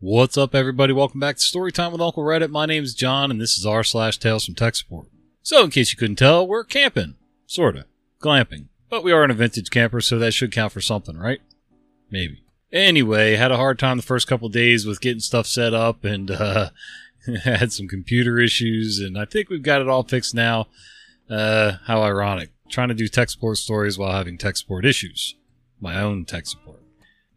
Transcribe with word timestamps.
What's 0.00 0.38
up, 0.38 0.54
everybody? 0.54 0.92
Welcome 0.92 1.18
back 1.18 1.38
to 1.38 1.42
Storytime 1.42 1.90
with 1.90 2.00
Uncle 2.00 2.22
Reddit. 2.22 2.50
My 2.50 2.66
name's 2.66 2.94
John, 2.94 3.32
and 3.32 3.40
this 3.40 3.58
is 3.58 3.66
r 3.66 3.82
slash 3.82 4.16
Tales 4.16 4.44
from 4.46 4.54
Tech 4.54 4.76
Support. 4.76 5.08
So, 5.42 5.64
in 5.64 5.70
case 5.70 5.90
you 5.90 5.98
couldn't 5.98 6.20
tell, 6.20 6.46
we're 6.46 6.62
camping. 6.62 7.16
Sorta. 7.48 7.84
Glamping. 8.22 8.66
But 8.88 9.02
we 9.02 9.10
are 9.10 9.24
in 9.24 9.32
a 9.32 9.34
vintage 9.34 9.70
camper, 9.70 10.00
so 10.00 10.16
that 10.20 10.34
should 10.34 10.52
count 10.52 10.72
for 10.72 10.80
something, 10.80 11.16
right? 11.16 11.40
Maybe. 12.12 12.44
Anyway, 12.72 13.34
had 13.34 13.50
a 13.50 13.56
hard 13.56 13.80
time 13.80 13.96
the 13.96 14.04
first 14.04 14.28
couple 14.28 14.48
days 14.48 14.86
with 14.86 15.00
getting 15.00 15.18
stuff 15.18 15.48
set 15.48 15.74
up 15.74 16.04
and, 16.04 16.30
uh, 16.30 16.70
had 17.42 17.72
some 17.72 17.88
computer 17.88 18.38
issues, 18.38 19.00
and 19.00 19.18
I 19.18 19.24
think 19.24 19.50
we've 19.50 19.64
got 19.64 19.80
it 19.80 19.88
all 19.88 20.04
fixed 20.04 20.32
now. 20.32 20.68
Uh, 21.28 21.78
how 21.86 22.02
ironic. 22.02 22.50
Trying 22.70 22.88
to 22.90 22.94
do 22.94 23.08
tech 23.08 23.30
support 23.30 23.58
stories 23.58 23.98
while 23.98 24.12
having 24.12 24.38
tech 24.38 24.58
support 24.58 24.86
issues. 24.86 25.34
My 25.80 26.00
own 26.00 26.24
tech 26.24 26.46
support. 26.46 26.84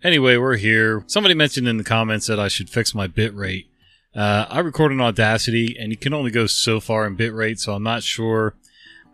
Anyway, 0.03 0.35
we're 0.35 0.57
here. 0.57 1.03
Somebody 1.05 1.35
mentioned 1.35 1.67
in 1.67 1.77
the 1.77 1.83
comments 1.83 2.25
that 2.25 2.39
I 2.39 2.47
should 2.47 2.69
fix 2.69 2.95
my 2.95 3.05
bit 3.05 3.35
rate. 3.35 3.67
Uh, 4.15 4.45
I 4.49 4.59
record 4.59 4.91
in 4.91 4.99
Audacity, 4.99 5.77
and 5.79 5.91
you 5.91 5.97
can 5.97 6.13
only 6.13 6.31
go 6.31 6.47
so 6.47 6.79
far 6.79 7.05
in 7.05 7.15
bit 7.15 7.33
rate, 7.33 7.59
so 7.59 7.73
I'm 7.73 7.83
not 7.83 8.01
sure. 8.01 8.55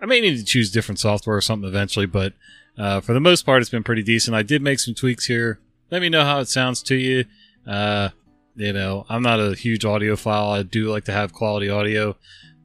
I 0.01 0.05
may 0.05 0.21
need 0.21 0.37
to 0.37 0.45
choose 0.45 0.71
different 0.71 0.99
software 0.99 1.35
or 1.35 1.41
something 1.41 1.67
eventually, 1.67 2.05
but 2.05 2.33
uh, 2.77 3.01
for 3.01 3.13
the 3.13 3.19
most 3.19 3.45
part, 3.45 3.61
it's 3.61 3.69
been 3.69 3.83
pretty 3.83 4.03
decent. 4.03 4.35
I 4.35 4.43
did 4.43 4.61
make 4.61 4.79
some 4.79 4.93
tweaks 4.93 5.25
here. 5.25 5.59
Let 5.91 6.01
me 6.01 6.09
know 6.09 6.23
how 6.23 6.39
it 6.39 6.47
sounds 6.47 6.81
to 6.83 6.95
you. 6.95 7.25
Uh, 7.65 8.09
you 8.55 8.71
know, 8.71 9.05
I'm 9.09 9.21
not 9.21 9.39
a 9.39 9.55
huge 9.55 9.83
audiophile. 9.83 10.57
I 10.57 10.63
do 10.63 10.89
like 10.89 11.05
to 11.05 11.11
have 11.11 11.33
quality 11.33 11.69
audio. 11.69 12.15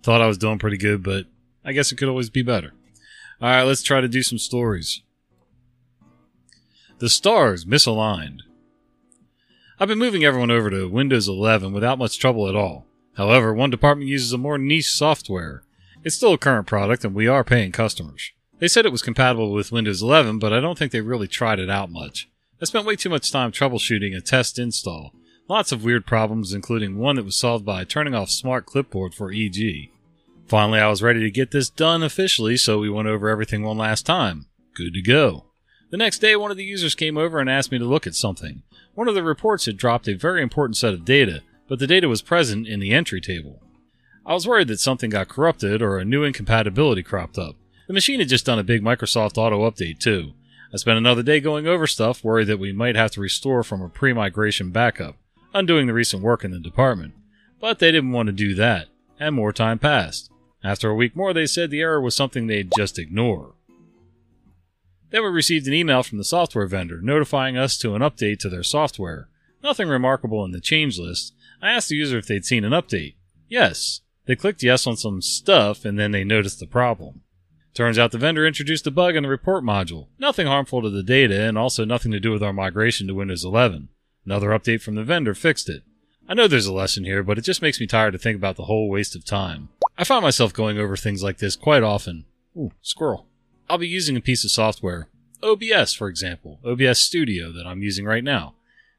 Thought 0.02 0.22
I 0.22 0.26
was 0.26 0.38
doing 0.38 0.58
pretty 0.58 0.78
good, 0.78 1.02
but 1.02 1.26
I 1.64 1.72
guess 1.72 1.90
it 1.90 1.96
could 1.96 2.08
always 2.08 2.30
be 2.30 2.42
better. 2.42 2.72
All 3.40 3.48
right, 3.48 3.62
let's 3.62 3.82
try 3.82 4.00
to 4.00 4.08
do 4.08 4.22
some 4.22 4.38
stories. 4.38 5.02
The 7.02 7.08
stars 7.08 7.64
misaligned. 7.64 8.42
I've 9.80 9.88
been 9.88 9.98
moving 9.98 10.22
everyone 10.22 10.52
over 10.52 10.70
to 10.70 10.88
Windows 10.88 11.26
11 11.26 11.72
without 11.72 11.98
much 11.98 12.16
trouble 12.16 12.48
at 12.48 12.54
all. 12.54 12.86
However, 13.16 13.52
one 13.52 13.70
department 13.70 14.08
uses 14.08 14.32
a 14.32 14.38
more 14.38 14.56
niche 14.56 14.88
software. 14.88 15.64
It's 16.04 16.14
still 16.14 16.34
a 16.34 16.38
current 16.38 16.68
product 16.68 17.04
and 17.04 17.12
we 17.12 17.26
are 17.26 17.42
paying 17.42 17.72
customers. 17.72 18.30
They 18.60 18.68
said 18.68 18.86
it 18.86 18.92
was 18.92 19.02
compatible 19.02 19.50
with 19.50 19.72
Windows 19.72 20.00
11, 20.00 20.38
but 20.38 20.52
I 20.52 20.60
don't 20.60 20.78
think 20.78 20.92
they 20.92 21.00
really 21.00 21.26
tried 21.26 21.58
it 21.58 21.68
out 21.68 21.90
much. 21.90 22.28
I 22.60 22.66
spent 22.66 22.86
way 22.86 22.94
too 22.94 23.10
much 23.10 23.32
time 23.32 23.50
troubleshooting 23.50 24.16
a 24.16 24.20
test 24.20 24.56
install. 24.56 25.12
Lots 25.48 25.72
of 25.72 25.82
weird 25.82 26.06
problems, 26.06 26.52
including 26.52 26.98
one 26.98 27.16
that 27.16 27.24
was 27.24 27.36
solved 27.36 27.64
by 27.64 27.82
turning 27.82 28.14
off 28.14 28.30
Smart 28.30 28.64
Clipboard 28.64 29.12
for 29.12 29.32
EG. 29.32 29.90
Finally, 30.46 30.78
I 30.78 30.86
was 30.86 31.02
ready 31.02 31.18
to 31.18 31.32
get 31.32 31.50
this 31.50 31.68
done 31.68 32.04
officially, 32.04 32.56
so 32.56 32.78
we 32.78 32.88
went 32.88 33.08
over 33.08 33.28
everything 33.28 33.64
one 33.64 33.76
last 33.76 34.06
time. 34.06 34.46
Good 34.76 34.94
to 34.94 35.02
go. 35.02 35.46
The 35.92 35.98
next 35.98 36.20
day, 36.20 36.36
one 36.36 36.50
of 36.50 36.56
the 36.56 36.64
users 36.64 36.94
came 36.94 37.18
over 37.18 37.38
and 37.38 37.50
asked 37.50 37.70
me 37.70 37.78
to 37.78 37.84
look 37.84 38.06
at 38.06 38.14
something. 38.14 38.62
One 38.94 39.08
of 39.08 39.14
the 39.14 39.22
reports 39.22 39.66
had 39.66 39.76
dropped 39.76 40.08
a 40.08 40.14
very 40.14 40.42
important 40.42 40.78
set 40.78 40.94
of 40.94 41.04
data, 41.04 41.42
but 41.68 41.80
the 41.80 41.86
data 41.86 42.08
was 42.08 42.22
present 42.22 42.66
in 42.66 42.80
the 42.80 42.94
entry 42.94 43.20
table. 43.20 43.62
I 44.24 44.32
was 44.32 44.48
worried 44.48 44.68
that 44.68 44.80
something 44.80 45.10
got 45.10 45.28
corrupted 45.28 45.82
or 45.82 45.98
a 45.98 46.04
new 46.06 46.24
incompatibility 46.24 47.02
cropped 47.02 47.36
up. 47.36 47.56
The 47.88 47.92
machine 47.92 48.20
had 48.20 48.30
just 48.30 48.46
done 48.46 48.58
a 48.58 48.64
big 48.64 48.80
Microsoft 48.80 49.36
Auto 49.36 49.70
update, 49.70 49.98
too. 49.98 50.32
I 50.72 50.78
spent 50.78 50.96
another 50.96 51.22
day 51.22 51.40
going 51.40 51.66
over 51.66 51.86
stuff, 51.86 52.24
worried 52.24 52.46
that 52.46 52.58
we 52.58 52.72
might 52.72 52.96
have 52.96 53.10
to 53.10 53.20
restore 53.20 53.62
from 53.62 53.82
a 53.82 53.90
pre 53.90 54.14
migration 54.14 54.70
backup, 54.70 55.16
undoing 55.52 55.88
the 55.88 55.92
recent 55.92 56.22
work 56.22 56.42
in 56.42 56.52
the 56.52 56.58
department. 56.58 57.12
But 57.60 57.80
they 57.80 57.92
didn't 57.92 58.12
want 58.12 58.28
to 58.28 58.32
do 58.32 58.54
that, 58.54 58.88
and 59.20 59.34
more 59.34 59.52
time 59.52 59.78
passed. 59.78 60.30
After 60.64 60.88
a 60.88 60.94
week 60.94 61.14
more, 61.14 61.34
they 61.34 61.44
said 61.44 61.70
the 61.70 61.82
error 61.82 62.00
was 62.00 62.16
something 62.16 62.46
they'd 62.46 62.72
just 62.74 62.98
ignore. 62.98 63.56
Then 65.12 65.22
we 65.22 65.28
received 65.28 65.66
an 65.66 65.74
email 65.74 66.02
from 66.02 66.16
the 66.16 66.24
software 66.24 66.66
vendor 66.66 67.00
notifying 67.02 67.56
us 67.56 67.76
to 67.78 67.94
an 67.94 68.00
update 68.00 68.38
to 68.40 68.48
their 68.48 68.62
software. 68.62 69.28
Nothing 69.62 69.88
remarkable 69.88 70.42
in 70.44 70.52
the 70.52 70.60
change 70.60 70.98
list. 70.98 71.34
I 71.60 71.70
asked 71.70 71.90
the 71.90 71.96
user 71.96 72.16
if 72.16 72.26
they'd 72.26 72.46
seen 72.46 72.64
an 72.64 72.72
update. 72.72 73.14
Yes. 73.46 74.00
They 74.24 74.36
clicked 74.36 74.62
yes 74.62 74.86
on 74.86 74.96
some 74.96 75.20
stuff 75.20 75.84
and 75.84 75.98
then 75.98 76.12
they 76.12 76.24
noticed 76.24 76.60
the 76.60 76.66
problem. 76.66 77.20
Turns 77.74 77.98
out 77.98 78.10
the 78.10 78.18
vendor 78.18 78.46
introduced 78.46 78.86
a 78.86 78.90
bug 78.90 79.14
in 79.14 79.22
the 79.22 79.28
report 79.28 79.62
module. 79.62 80.08
Nothing 80.18 80.46
harmful 80.46 80.80
to 80.80 80.88
the 80.88 81.02
data 81.02 81.42
and 81.42 81.58
also 81.58 81.84
nothing 81.84 82.10
to 82.12 82.20
do 82.20 82.32
with 82.32 82.42
our 82.42 82.52
migration 82.52 83.06
to 83.08 83.14
Windows 83.14 83.44
11. 83.44 83.90
Another 84.24 84.48
update 84.48 84.80
from 84.80 84.94
the 84.94 85.04
vendor 85.04 85.34
fixed 85.34 85.68
it. 85.68 85.82
I 86.26 86.32
know 86.32 86.48
there's 86.48 86.66
a 86.66 86.72
lesson 86.72 87.04
here, 87.04 87.22
but 87.22 87.36
it 87.36 87.42
just 87.42 87.60
makes 87.60 87.80
me 87.80 87.86
tired 87.86 88.12
to 88.12 88.18
think 88.18 88.36
about 88.36 88.56
the 88.56 88.64
whole 88.64 88.88
waste 88.88 89.14
of 89.14 89.26
time. 89.26 89.68
I 89.98 90.04
find 90.04 90.22
myself 90.22 90.54
going 90.54 90.78
over 90.78 90.96
things 90.96 91.22
like 91.22 91.38
this 91.38 91.56
quite 91.56 91.82
often. 91.82 92.24
Ooh, 92.56 92.70
squirrel. 92.80 93.26
I'll 93.68 93.78
be 93.78 93.88
using 93.88 94.16
a 94.16 94.20
piece 94.20 94.44
of 94.44 94.50
software. 94.50 95.08
OBS, 95.42 95.92
for 95.92 96.08
example, 96.08 96.60
OBS 96.64 96.98
Studio 96.98 97.52
that 97.52 97.66
I'm 97.66 97.82
using 97.82 98.04
right 98.04 98.22
now. 98.22 98.54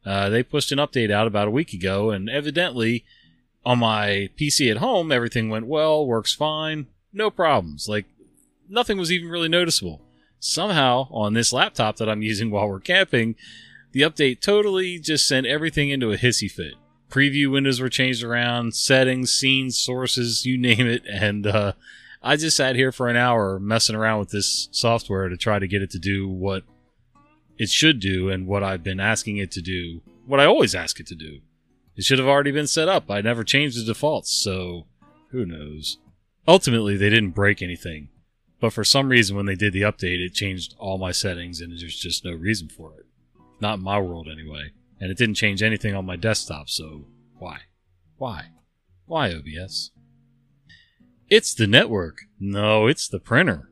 Uh, 0.05 0.29
they 0.29 0.43
pushed 0.43 0.71
an 0.71 0.79
update 0.79 1.11
out 1.11 1.27
about 1.27 1.47
a 1.47 1.51
week 1.51 1.73
ago, 1.73 2.09
and 2.09 2.29
evidently 2.29 3.05
on 3.65 3.79
my 3.79 4.29
PC 4.37 4.69
at 4.69 4.77
home, 4.77 5.11
everything 5.11 5.49
went 5.49 5.67
well, 5.67 6.05
works 6.05 6.33
fine, 6.33 6.87
no 7.13 7.29
problems. 7.29 7.87
Like, 7.87 8.05
nothing 8.69 8.97
was 8.97 9.11
even 9.11 9.29
really 9.29 9.47
noticeable. 9.47 10.01
Somehow, 10.39 11.07
on 11.11 11.33
this 11.33 11.53
laptop 11.53 11.95
that 11.97 12.09
I'm 12.09 12.21
using 12.33 12.51
while 12.51 12.67
we're 12.67 12.79
camping, 12.79 13.35
the 13.93 14.01
update 14.01 14.41
totally 14.41 14.99
just 14.99 15.27
sent 15.27 15.47
everything 15.47 15.89
into 15.89 16.11
a 16.11 16.17
hissy 16.17 16.51
fit. 16.51 16.73
Preview 17.09 17.51
windows 17.51 17.79
were 17.79 17.89
changed 17.89 18.23
around, 18.23 18.75
settings, 18.75 19.31
scenes, 19.31 19.77
sources, 19.77 20.45
you 20.45 20.57
name 20.57 20.87
it, 20.87 21.03
and 21.07 21.45
uh, 21.45 21.73
I 22.23 22.37
just 22.37 22.55
sat 22.55 22.77
here 22.77 22.93
for 22.93 23.09
an 23.09 23.17
hour 23.17 23.59
messing 23.59 23.97
around 23.97 24.19
with 24.19 24.29
this 24.29 24.69
software 24.71 25.27
to 25.27 25.35
try 25.35 25.59
to 25.59 25.67
get 25.67 25.81
it 25.81 25.91
to 25.91 25.99
do 25.99 26.29
what 26.29 26.63
it 27.57 27.69
should 27.69 27.99
do 27.99 28.29
and 28.29 28.47
what 28.47 28.63
I've 28.63 28.81
been 28.83 29.01
asking 29.01 29.37
it 29.37 29.51
to 29.51 29.61
do, 29.61 30.01
what 30.25 30.39
I 30.39 30.45
always 30.45 30.73
ask 30.73 31.01
it 31.01 31.07
to 31.07 31.15
do. 31.15 31.39
It 31.97 32.05
should 32.05 32.19
have 32.19 32.27
already 32.27 32.51
been 32.51 32.65
set 32.65 32.87
up. 32.87 33.11
I 33.11 33.19
never 33.19 33.43
changed 33.43 33.77
the 33.77 33.83
defaults, 33.83 34.31
so 34.31 34.87
who 35.31 35.45
knows. 35.45 35.97
Ultimately, 36.47 36.95
they 36.95 37.09
didn't 37.09 37.31
break 37.31 37.61
anything, 37.61 38.07
but 38.61 38.71
for 38.71 38.85
some 38.85 39.09
reason, 39.09 39.35
when 39.35 39.45
they 39.45 39.55
did 39.55 39.73
the 39.73 39.81
update, 39.81 40.25
it 40.25 40.33
changed 40.33 40.75
all 40.79 40.97
my 40.97 41.11
settings 41.11 41.59
and 41.59 41.71
there's 41.71 41.99
just 41.99 42.23
no 42.23 42.31
reason 42.31 42.69
for 42.69 42.93
it. 42.97 43.05
Not 43.59 43.79
in 43.79 43.83
my 43.83 43.99
world, 43.99 44.29
anyway. 44.31 44.71
And 44.99 45.11
it 45.11 45.17
didn't 45.17 45.35
change 45.35 45.61
anything 45.61 45.93
on 45.93 46.05
my 46.05 46.15
desktop, 46.15 46.69
so 46.69 47.05
why? 47.37 47.59
Why? 48.15 48.45
Why, 49.05 49.33
OBS? 49.33 49.91
It's 51.29 51.53
the 51.53 51.67
network. 51.67 52.23
No, 52.39 52.87
it's 52.87 53.07
the 53.07 53.19
printer. 53.19 53.69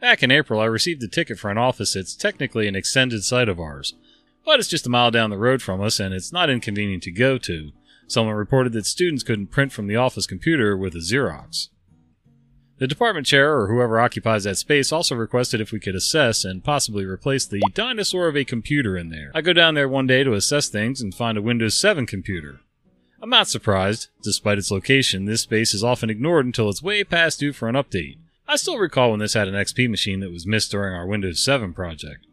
Back 0.00 0.22
in 0.22 0.30
April, 0.30 0.60
I 0.60 0.64
received 0.64 1.02
a 1.02 1.08
ticket 1.08 1.38
for 1.38 1.50
an 1.50 1.58
office 1.58 1.94
that's 1.94 2.16
technically 2.16 2.66
an 2.66 2.74
extended 2.74 3.22
site 3.22 3.48
of 3.48 3.60
ours, 3.60 3.94
but 4.44 4.58
it's 4.58 4.68
just 4.68 4.86
a 4.86 4.90
mile 4.90 5.10
down 5.10 5.30
the 5.30 5.38
road 5.38 5.62
from 5.62 5.80
us 5.80 6.00
and 6.00 6.12
it's 6.12 6.32
not 6.32 6.50
inconvenient 6.50 7.04
to 7.04 7.12
go 7.12 7.38
to. 7.38 7.70
Someone 8.08 8.34
reported 8.34 8.72
that 8.72 8.86
students 8.86 9.22
couldn't 9.22 9.52
print 9.52 9.72
from 9.72 9.86
the 9.86 9.96
office 9.96 10.26
computer 10.26 10.76
with 10.76 10.94
a 10.94 10.98
Xerox. 10.98 11.68
The 12.78 12.88
department 12.88 13.28
chair, 13.28 13.56
or 13.56 13.68
whoever 13.68 14.00
occupies 14.00 14.42
that 14.42 14.58
space, 14.58 14.90
also 14.90 15.14
requested 15.14 15.60
if 15.60 15.70
we 15.70 15.78
could 15.78 15.94
assess 15.94 16.44
and 16.44 16.64
possibly 16.64 17.04
replace 17.04 17.46
the 17.46 17.62
dinosaur 17.74 18.26
of 18.26 18.36
a 18.36 18.44
computer 18.44 18.96
in 18.96 19.08
there. 19.08 19.30
I 19.36 19.40
go 19.40 19.52
down 19.52 19.74
there 19.74 19.88
one 19.88 20.08
day 20.08 20.24
to 20.24 20.34
assess 20.34 20.68
things 20.68 21.00
and 21.00 21.14
find 21.14 21.38
a 21.38 21.42
Windows 21.42 21.78
7 21.78 22.06
computer. 22.06 22.60
I'm 23.22 23.30
not 23.30 23.46
surprised. 23.46 24.08
Despite 24.20 24.58
its 24.58 24.72
location, 24.72 25.26
this 25.26 25.42
space 25.42 25.74
is 25.74 25.84
often 25.84 26.10
ignored 26.10 26.44
until 26.44 26.68
it's 26.68 26.82
way 26.82 27.04
past 27.04 27.38
due 27.38 27.52
for 27.52 27.68
an 27.68 27.76
update. 27.76 28.18
I 28.48 28.56
still 28.56 28.78
recall 28.78 29.12
when 29.12 29.20
this 29.20 29.34
had 29.34 29.46
an 29.46 29.54
XP 29.54 29.88
machine 29.88 30.18
that 30.20 30.32
was 30.32 30.44
missed 30.44 30.72
during 30.72 30.92
our 30.92 31.06
Windows 31.06 31.42
7 31.42 31.72
project. 31.72 32.26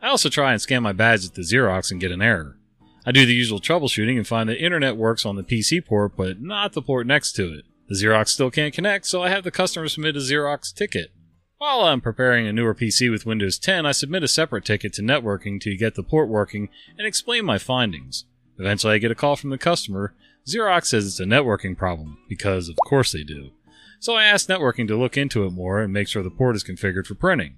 I 0.00 0.06
also 0.08 0.28
try 0.28 0.52
and 0.52 0.62
scan 0.62 0.84
my 0.84 0.92
badge 0.92 1.26
at 1.26 1.34
the 1.34 1.42
Xerox 1.42 1.90
and 1.90 2.00
get 2.00 2.12
an 2.12 2.22
error. 2.22 2.56
I 3.04 3.10
do 3.10 3.26
the 3.26 3.34
usual 3.34 3.60
troubleshooting 3.60 4.16
and 4.16 4.26
find 4.26 4.48
that 4.48 4.64
internet 4.64 4.96
works 4.96 5.26
on 5.26 5.34
the 5.34 5.42
PC 5.42 5.84
port, 5.84 6.12
but 6.16 6.40
not 6.40 6.74
the 6.74 6.82
port 6.82 7.08
next 7.08 7.32
to 7.32 7.52
it. 7.52 7.64
The 7.88 7.96
Xerox 7.96 8.28
still 8.28 8.52
can't 8.52 8.72
connect, 8.72 9.06
so 9.06 9.22
I 9.24 9.30
have 9.30 9.42
the 9.42 9.50
customer 9.50 9.88
submit 9.88 10.16
a 10.16 10.20
Xerox 10.20 10.72
ticket. 10.72 11.10
While 11.58 11.80
I'm 11.80 12.00
preparing 12.00 12.46
a 12.46 12.52
newer 12.52 12.74
PC 12.74 13.10
with 13.10 13.26
Windows 13.26 13.58
10, 13.58 13.84
I 13.84 13.92
submit 13.92 14.22
a 14.22 14.28
separate 14.28 14.64
ticket 14.64 14.92
to 14.94 15.02
networking 15.02 15.60
to 15.62 15.76
get 15.76 15.96
the 15.96 16.04
port 16.04 16.28
working 16.28 16.68
and 16.96 17.06
explain 17.06 17.44
my 17.44 17.58
findings. 17.58 18.26
Eventually, 18.60 18.94
I 18.94 18.98
get 18.98 19.10
a 19.10 19.14
call 19.14 19.36
from 19.36 19.48
the 19.48 19.58
customer. 19.58 20.14
Xerox 20.46 20.86
says 20.86 21.06
it's 21.06 21.18
a 21.18 21.24
networking 21.24 21.76
problem, 21.76 22.18
because 22.28 22.68
of 22.68 22.76
course 22.86 23.10
they 23.10 23.24
do. 23.24 23.50
So 23.98 24.14
I 24.16 24.24
ask 24.24 24.48
networking 24.48 24.86
to 24.88 24.98
look 24.98 25.16
into 25.16 25.44
it 25.44 25.50
more 25.50 25.80
and 25.80 25.92
make 25.92 26.08
sure 26.08 26.22
the 26.22 26.30
port 26.30 26.56
is 26.56 26.62
configured 26.62 27.06
for 27.06 27.14
printing. 27.14 27.56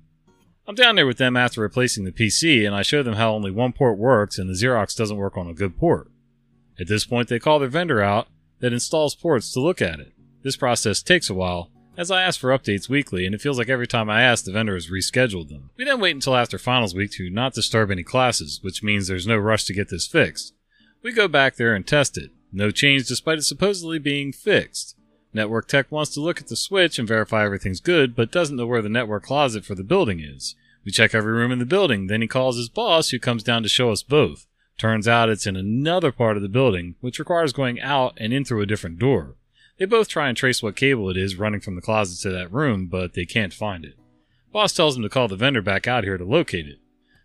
I'm 0.66 0.76
down 0.76 0.94
there 0.94 1.06
with 1.06 1.18
them 1.18 1.36
after 1.36 1.60
replacing 1.60 2.04
the 2.04 2.12
PC, 2.12 2.64
and 2.64 2.74
I 2.74 2.82
show 2.82 3.02
them 3.02 3.14
how 3.14 3.34
only 3.34 3.50
one 3.50 3.72
port 3.72 3.98
works 3.98 4.38
and 4.38 4.48
the 4.48 4.54
Xerox 4.54 4.96
doesn't 4.96 5.16
work 5.16 5.36
on 5.36 5.48
a 5.48 5.54
good 5.54 5.76
port. 5.76 6.08
At 6.78 6.86
this 6.86 7.04
point, 7.04 7.28
they 7.28 7.40
call 7.40 7.58
their 7.58 7.68
vendor 7.68 8.00
out 8.00 8.28
that 8.60 8.72
installs 8.72 9.16
ports 9.16 9.52
to 9.52 9.60
look 9.60 9.82
at 9.82 9.98
it. 9.98 10.12
This 10.42 10.56
process 10.56 11.02
takes 11.02 11.28
a 11.28 11.34
while, 11.34 11.70
as 11.96 12.10
I 12.10 12.22
ask 12.22 12.40
for 12.40 12.56
updates 12.56 12.88
weekly, 12.88 13.26
and 13.26 13.34
it 13.34 13.40
feels 13.40 13.58
like 13.58 13.68
every 13.68 13.86
time 13.86 14.08
I 14.08 14.22
ask, 14.22 14.44
the 14.44 14.52
vendor 14.52 14.74
has 14.74 14.90
rescheduled 14.90 15.48
them. 15.48 15.70
We 15.76 15.84
then 15.84 16.00
wait 16.00 16.14
until 16.14 16.36
after 16.36 16.58
finals 16.58 16.94
week 16.94 17.10
to 17.12 17.28
not 17.28 17.54
disturb 17.54 17.90
any 17.90 18.02
classes, 18.02 18.60
which 18.62 18.82
means 18.82 19.08
there's 19.08 19.26
no 19.26 19.36
rush 19.36 19.64
to 19.64 19.74
get 19.74 19.90
this 19.90 20.06
fixed. 20.06 20.54
We 21.02 21.12
go 21.12 21.26
back 21.26 21.56
there 21.56 21.74
and 21.74 21.86
test 21.86 22.16
it. 22.16 22.30
No 22.52 22.70
change 22.70 23.08
despite 23.08 23.38
it 23.38 23.42
supposedly 23.42 23.98
being 23.98 24.32
fixed. 24.32 24.96
Network 25.32 25.66
Tech 25.66 25.90
wants 25.90 26.12
to 26.14 26.20
look 26.20 26.40
at 26.40 26.48
the 26.48 26.56
switch 26.56 26.98
and 26.98 27.08
verify 27.08 27.44
everything's 27.44 27.80
good, 27.80 28.14
but 28.14 28.30
doesn't 28.30 28.56
know 28.56 28.66
where 28.66 28.82
the 28.82 28.88
network 28.88 29.24
closet 29.24 29.64
for 29.64 29.74
the 29.74 29.82
building 29.82 30.20
is. 30.20 30.54
We 30.84 30.92
check 30.92 31.14
every 31.14 31.32
room 31.32 31.50
in 31.50 31.58
the 31.58 31.64
building, 31.64 32.06
then 32.06 32.22
he 32.22 32.28
calls 32.28 32.56
his 32.56 32.68
boss, 32.68 33.10
who 33.10 33.18
comes 33.18 33.42
down 33.42 33.62
to 33.62 33.68
show 33.68 33.90
us 33.90 34.02
both. 34.02 34.46
Turns 34.78 35.08
out 35.08 35.28
it's 35.28 35.46
in 35.46 35.56
another 35.56 36.12
part 36.12 36.36
of 36.36 36.42
the 36.42 36.48
building, 36.48 36.96
which 37.00 37.18
requires 37.18 37.52
going 37.52 37.80
out 37.80 38.14
and 38.18 38.32
in 38.32 38.44
through 38.44 38.62
a 38.62 38.66
different 38.66 38.98
door. 38.98 39.36
They 39.78 39.86
both 39.86 40.08
try 40.08 40.28
and 40.28 40.36
trace 40.36 40.62
what 40.62 40.76
cable 40.76 41.08
it 41.08 41.16
is 41.16 41.36
running 41.36 41.60
from 41.60 41.76
the 41.76 41.82
closet 41.82 42.20
to 42.22 42.30
that 42.30 42.52
room, 42.52 42.86
but 42.86 43.14
they 43.14 43.24
can't 43.24 43.54
find 43.54 43.84
it. 43.84 43.94
Boss 44.52 44.72
tells 44.72 44.94
them 44.94 45.02
to 45.02 45.08
call 45.08 45.28
the 45.28 45.36
vendor 45.36 45.62
back 45.62 45.86
out 45.86 46.04
here 46.04 46.18
to 46.18 46.24
locate 46.24 46.66
it. 46.66 46.78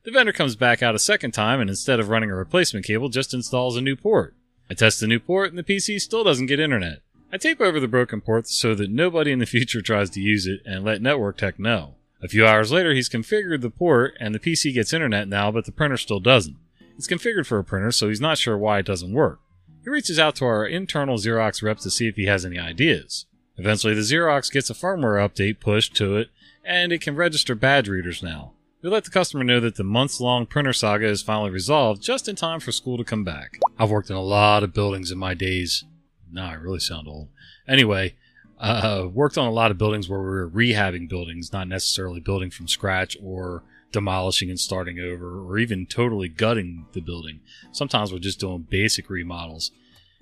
The 0.07 0.13
vendor 0.13 0.31
comes 0.31 0.55
back 0.55 0.81
out 0.81 0.95
a 0.95 0.99
second 0.99 1.31
time 1.31 1.59
and 1.59 1.69
instead 1.69 1.99
of 1.99 2.07
running 2.07 2.31
a 2.31 2.35
replacement 2.35 2.85
cable, 2.85 3.09
just 3.09 3.33
installs 3.33 3.75
a 3.75 3.81
new 3.81 3.97
port. 3.97 4.35
I 4.69 4.73
test 4.73 5.01
the 5.01 5.05
new 5.05 5.19
port 5.19 5.49
and 5.49 5.57
the 5.57 5.63
PC 5.65 5.99
still 5.99 6.23
doesn't 6.23 6.45
get 6.45 6.61
internet. 6.61 7.01
I 7.29 7.37
tape 7.37 7.59
over 7.59 7.77
the 7.77 7.89
broken 7.89 8.21
port 8.21 8.47
so 8.47 8.73
that 8.75 8.89
nobody 8.89 9.33
in 9.33 9.39
the 9.39 9.45
future 9.55 9.81
tries 9.81 10.09
to 10.11 10.21
use 10.21 10.47
it 10.47 10.61
and 10.65 10.85
let 10.85 11.01
network 11.01 11.35
tech 11.35 11.59
know. 11.59 11.95
A 12.23 12.29
few 12.29 12.47
hours 12.47 12.71
later, 12.71 12.93
he's 12.93 13.09
configured 13.09 13.59
the 13.59 13.69
port 13.69 14.13
and 14.17 14.33
the 14.33 14.39
PC 14.39 14.73
gets 14.73 14.93
internet 14.93 15.27
now, 15.27 15.51
but 15.51 15.65
the 15.65 15.73
printer 15.73 15.97
still 15.97 16.21
doesn't. 16.21 16.55
It's 16.95 17.05
configured 17.05 17.45
for 17.45 17.59
a 17.59 17.63
printer, 17.65 17.91
so 17.91 18.07
he's 18.07 18.21
not 18.21 18.37
sure 18.37 18.57
why 18.57 18.79
it 18.79 18.85
doesn't 18.85 19.11
work. 19.11 19.41
He 19.83 19.89
reaches 19.89 20.17
out 20.17 20.37
to 20.37 20.45
our 20.45 20.65
internal 20.65 21.17
Xerox 21.17 21.61
reps 21.61 21.83
to 21.83 21.91
see 21.91 22.07
if 22.07 22.15
he 22.15 22.27
has 22.27 22.45
any 22.45 22.57
ideas. 22.57 23.25
Eventually, 23.57 23.93
the 23.93 23.99
Xerox 23.99 24.49
gets 24.53 24.69
a 24.69 24.73
firmware 24.73 25.19
update 25.19 25.59
pushed 25.59 25.97
to 25.97 26.15
it, 26.15 26.29
and 26.63 26.93
it 26.93 27.01
can 27.01 27.17
register 27.17 27.55
badge 27.55 27.89
readers 27.89 28.23
now. 28.23 28.53
We 28.87 28.91
let 28.91 29.03
the 29.03 29.11
customer 29.11 29.43
know 29.43 29.59
that 29.59 29.75
the 29.75 29.83
months 29.83 30.21
long 30.21 30.45
printer 30.45 30.71
saga 30.71 31.07
is 31.07 31.21
finally 31.21 31.49
resolved 31.49 32.01
just 32.01 32.29
in 32.29 32.37
time 32.37 32.61
for 32.61 32.71
school 32.71 32.97
to 32.97 33.03
come 33.03 33.25
back. 33.25 33.59
I've 33.77 33.89
worked 33.89 34.09
in 34.09 34.15
a 34.15 34.21
lot 34.21 34.63
of 34.63 34.73
buildings 34.73 35.11
in 35.11 35.17
my 35.17 35.33
days. 35.33 35.83
Now 36.31 36.51
I 36.51 36.53
really 36.53 36.79
sound 36.79 37.05
old. 37.05 37.27
Anyway, 37.67 38.15
uh, 38.57 39.09
worked 39.11 39.37
on 39.37 39.45
a 39.45 39.51
lot 39.51 39.71
of 39.71 39.77
buildings 39.77 40.07
where 40.07 40.21
we 40.21 40.25
were 40.27 40.49
rehabbing 40.49 41.09
buildings, 41.09 41.51
not 41.51 41.67
necessarily 41.67 42.21
building 42.21 42.49
from 42.49 42.69
scratch 42.69 43.17
or 43.21 43.61
demolishing 43.91 44.49
and 44.49 44.57
starting 44.57 45.01
over 45.01 45.45
or 45.45 45.57
even 45.57 45.85
totally 45.85 46.29
gutting 46.29 46.85
the 46.93 47.01
building. 47.01 47.41
Sometimes 47.73 48.13
we're 48.13 48.19
just 48.19 48.39
doing 48.39 48.65
basic 48.69 49.09
remodels. 49.09 49.69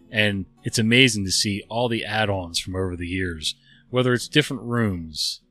And 0.10 0.48
it's 0.64 0.80
amazing 0.80 1.26
to 1.26 1.32
see 1.32 1.64
all 1.70 1.88
the 1.88 2.04
add 2.04 2.32
ons 2.32 2.58
from 2.58 2.76
over 2.76 2.96
the 2.96 3.06
years, 3.06 3.54
whether 3.92 4.12
it's 4.12 4.28
different 4.28 4.64
rooms, 4.64 5.42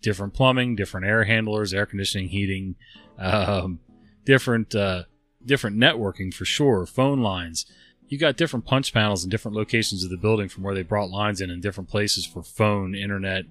different 0.00 0.34
plumbing, 0.34 0.76
different 0.76 1.06
air 1.06 1.24
handlers, 1.24 1.74
air 1.74 1.86
conditioning, 1.86 2.28
heating, 2.28 2.76
um, 3.18 3.80
different, 4.24 4.74
uh, 4.74 5.04
different 5.44 5.76
networking 5.76 6.32
for 6.32 6.44
sure, 6.44 6.86
phone 6.86 7.20
lines. 7.20 7.66
You 8.08 8.18
got 8.18 8.36
different 8.36 8.66
punch 8.66 8.92
panels 8.92 9.24
in 9.24 9.30
different 9.30 9.56
locations 9.56 10.04
of 10.04 10.10
the 10.10 10.16
building 10.16 10.48
from 10.48 10.62
where 10.62 10.74
they 10.74 10.82
brought 10.82 11.10
lines 11.10 11.40
in 11.40 11.50
in 11.50 11.60
different 11.60 11.90
places 11.90 12.24
for 12.24 12.42
phone, 12.42 12.94
internet, 12.94 13.44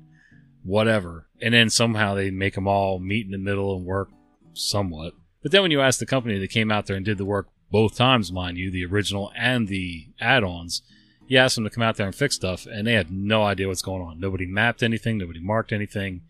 whatever. 0.63 1.27
And 1.41 1.53
then 1.53 1.69
somehow 1.69 2.15
they 2.15 2.31
make 2.31 2.55
them 2.55 2.67
all 2.67 2.99
meet 2.99 3.25
in 3.25 3.31
the 3.31 3.37
middle 3.37 3.75
and 3.75 3.85
work 3.85 4.09
somewhat. 4.53 5.13
But 5.43 5.51
then 5.51 5.61
when 5.61 5.71
you 5.71 5.81
ask 5.81 5.99
the 5.99 6.05
company 6.05 6.39
that 6.39 6.49
came 6.49 6.71
out 6.71 6.85
there 6.85 6.95
and 6.95 7.05
did 7.05 7.17
the 7.17 7.25
work 7.25 7.49
both 7.69 7.95
times, 7.95 8.31
mind 8.31 8.57
you, 8.57 8.71
the 8.71 8.85
original 8.85 9.31
and 9.35 9.67
the 9.67 10.07
add-ons, 10.19 10.81
you 11.27 11.37
ask 11.37 11.55
them 11.55 11.63
to 11.65 11.69
come 11.69 11.83
out 11.83 11.97
there 11.97 12.05
and 12.05 12.15
fix 12.15 12.35
stuff, 12.35 12.65
and 12.65 12.87
they 12.87 12.93
had 12.93 13.11
no 13.11 13.43
idea 13.43 13.67
what's 13.67 13.81
going 13.81 14.01
on. 14.01 14.19
Nobody 14.19 14.45
mapped 14.45 14.83
anything, 14.83 15.17
nobody 15.17 15.39
marked 15.39 15.73
anything. 15.73 16.21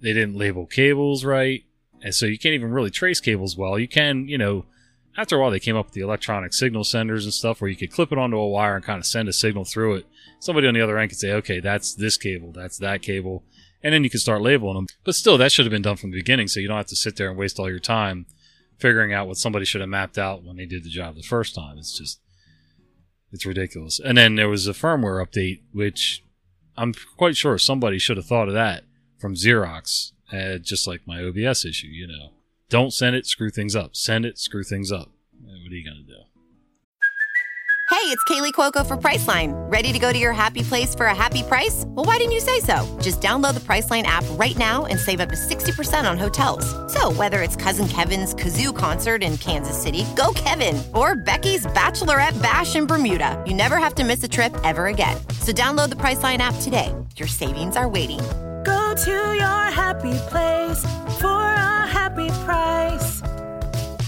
They 0.00 0.12
didn't 0.12 0.36
label 0.36 0.66
cables 0.66 1.24
right, 1.24 1.64
and 2.02 2.14
so 2.14 2.26
you 2.26 2.38
can't 2.38 2.54
even 2.54 2.70
really 2.70 2.90
trace 2.90 3.20
cables 3.20 3.56
well. 3.56 3.78
You 3.78 3.88
can, 3.88 4.28
you 4.28 4.38
know, 4.38 4.66
after 5.16 5.36
a 5.36 5.40
while 5.40 5.50
they 5.50 5.60
came 5.60 5.76
up 5.76 5.86
with 5.86 5.94
the 5.94 6.00
electronic 6.00 6.54
signal 6.54 6.84
senders 6.84 7.24
and 7.24 7.34
stuff 7.34 7.60
where 7.60 7.68
you 7.68 7.76
could 7.76 7.92
clip 7.92 8.12
it 8.12 8.18
onto 8.18 8.38
a 8.38 8.48
wire 8.48 8.76
and 8.76 8.84
kind 8.84 8.98
of 8.98 9.06
send 9.06 9.28
a 9.28 9.32
signal 9.32 9.64
through 9.64 9.96
it. 9.96 10.06
Somebody 10.38 10.66
on 10.66 10.74
the 10.74 10.80
other 10.80 10.98
end 10.98 11.10
could 11.10 11.18
say, 11.18 11.32
okay, 11.32 11.60
that's 11.60 11.94
this 11.94 12.16
cable, 12.16 12.52
that's 12.52 12.78
that 12.78 13.02
cable, 13.02 13.44
and 13.82 13.92
then 13.92 14.04
you 14.04 14.10
can 14.10 14.20
start 14.20 14.42
labeling 14.42 14.76
them. 14.76 14.86
But 15.04 15.14
still, 15.14 15.36
that 15.38 15.52
should 15.52 15.66
have 15.66 15.72
been 15.72 15.82
done 15.82 15.96
from 15.96 16.10
the 16.10 16.18
beginning, 16.18 16.48
so 16.48 16.60
you 16.60 16.68
don't 16.68 16.76
have 16.76 16.86
to 16.86 16.96
sit 16.96 17.16
there 17.16 17.28
and 17.28 17.38
waste 17.38 17.58
all 17.58 17.68
your 17.68 17.78
time 17.78 18.26
figuring 18.78 19.12
out 19.12 19.28
what 19.28 19.36
somebody 19.36 19.66
should 19.66 19.82
have 19.82 19.90
mapped 19.90 20.16
out 20.16 20.42
when 20.42 20.56
they 20.56 20.64
did 20.64 20.84
the 20.84 20.88
job 20.88 21.14
the 21.14 21.22
first 21.22 21.54
time. 21.54 21.76
It's 21.76 21.96
just, 21.96 22.18
it's 23.30 23.44
ridiculous. 23.44 24.00
And 24.00 24.16
then 24.16 24.36
there 24.36 24.48
was 24.48 24.66
a 24.66 24.72
firmware 24.72 25.22
update, 25.22 25.60
which 25.72 26.24
I'm 26.78 26.94
quite 27.18 27.36
sure 27.36 27.58
somebody 27.58 27.98
should 27.98 28.16
have 28.16 28.24
thought 28.24 28.48
of 28.48 28.54
that 28.54 28.84
from 29.20 29.34
Xerox, 29.34 30.12
uh, 30.32 30.58
just 30.58 30.86
like 30.86 31.06
my 31.06 31.22
OBS 31.22 31.64
issue, 31.64 31.88
you 31.88 32.06
know. 32.06 32.30
Don't 32.68 32.92
send 32.92 33.16
it, 33.16 33.26
screw 33.26 33.50
things 33.50 33.76
up. 33.76 33.94
Send 33.96 34.24
it, 34.24 34.38
screw 34.38 34.64
things 34.64 34.90
up. 34.90 35.10
What 35.42 35.54
are 35.54 35.76
you 35.76 35.84
going 35.84 36.04
to 36.06 36.12
do? 36.12 36.20
Hey, 37.90 38.06
it's 38.06 38.22
Kaley 38.24 38.52
Cuoco 38.52 38.86
for 38.86 38.96
Priceline. 38.96 39.52
Ready 39.70 39.92
to 39.92 39.98
go 39.98 40.12
to 40.12 40.18
your 40.18 40.32
happy 40.32 40.62
place 40.62 40.94
for 40.94 41.06
a 41.06 41.14
happy 41.14 41.42
price? 41.42 41.82
Well, 41.88 42.06
why 42.06 42.18
didn't 42.18 42.30
you 42.30 42.40
say 42.40 42.60
so? 42.60 42.98
Just 43.02 43.20
download 43.20 43.54
the 43.54 43.60
Priceline 43.60 44.04
app 44.04 44.24
right 44.38 44.56
now 44.56 44.86
and 44.86 44.96
save 44.96 45.18
up 45.18 45.28
to 45.28 45.34
60% 45.34 46.08
on 46.08 46.16
hotels. 46.16 46.64
So, 46.92 47.10
whether 47.12 47.42
it's 47.42 47.56
Cousin 47.56 47.88
Kevin's 47.88 48.32
Kazoo 48.32 48.74
concert 48.74 49.24
in 49.24 49.36
Kansas 49.38 49.76
City, 49.76 50.06
go 50.14 50.32
Kevin, 50.36 50.80
or 50.94 51.16
Becky's 51.16 51.66
Bachelorette 51.66 52.40
Bash 52.40 52.76
in 52.76 52.86
Bermuda, 52.86 53.42
you 53.44 53.54
never 53.54 53.78
have 53.78 53.96
to 53.96 54.04
miss 54.04 54.22
a 54.22 54.28
trip 54.28 54.56
ever 54.62 54.86
again. 54.86 55.16
So, 55.40 55.52
download 55.52 55.88
the 55.88 55.96
Priceline 55.96 56.38
app 56.38 56.54
today. 56.62 56.94
Your 57.16 57.28
savings 57.28 57.76
are 57.76 57.88
waiting. 57.88 58.20
To 59.04 59.10
your 59.10 59.70
happy 59.70 60.12
place 60.28 60.82
for 61.18 61.40
a 61.40 61.86
happy 61.86 62.28
price. 62.44 63.22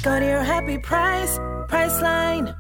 Go 0.03 0.21
to 0.21 0.27
your 0.27 0.43
happy 0.43 0.77
price, 0.77 1.39
Priceline. 1.67 2.55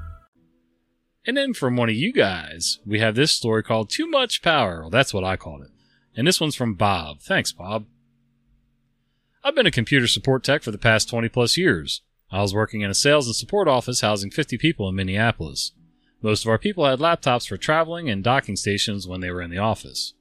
And 1.27 1.37
then 1.37 1.53
from 1.53 1.77
one 1.77 1.91
of 1.91 1.95
you 1.95 2.11
guys, 2.11 2.79
we 2.87 3.01
have 3.01 3.17
this 3.17 3.33
story 3.33 3.63
called 3.63 3.91
Too 3.91 4.07
Much 4.07 4.41
Power. 4.41 4.81
Well, 4.81 4.89
that's 4.89 5.13
what 5.13 5.25
I 5.25 5.37
called 5.37 5.65
it. 5.65 5.73
And 6.17 6.27
this 6.27 6.41
one's 6.41 6.57
from 6.57 6.75
Bob. 6.75 7.21
Thanks, 7.21 7.53
Bob. 7.53 7.85
I've 9.45 9.55
been 9.55 9.67
a 9.67 9.71
computer 9.71 10.07
support 10.07 10.43
tech 10.43 10.63
for 10.63 10.71
the 10.71 10.79
past 10.79 11.11
20 11.11 11.29
plus 11.29 11.59
years. 11.59 12.01
I 12.31 12.41
was 12.41 12.55
working 12.55 12.81
in 12.81 12.91
a 12.91 12.95
sales 12.95 13.27
and 13.27 13.37
support 13.37 13.69
office 13.69 14.01
housing 14.01 14.31
50 14.31 14.57
people 14.57 14.89
in 14.89 14.95
Minneapolis. 14.95 15.73
Most 16.23 16.47
of 16.47 16.49
our 16.49 16.59
people 16.59 16.87
had 16.87 16.99
laptops 16.99 17.47
for 17.47 17.59
traveling 17.59 18.09
and 18.09 18.25
docking 18.25 18.57
stations 18.57 19.07
when 19.07 19.21
they 19.21 19.31
were 19.31 19.43
in 19.43 19.51
the 19.51 19.59
office. 19.59 20.15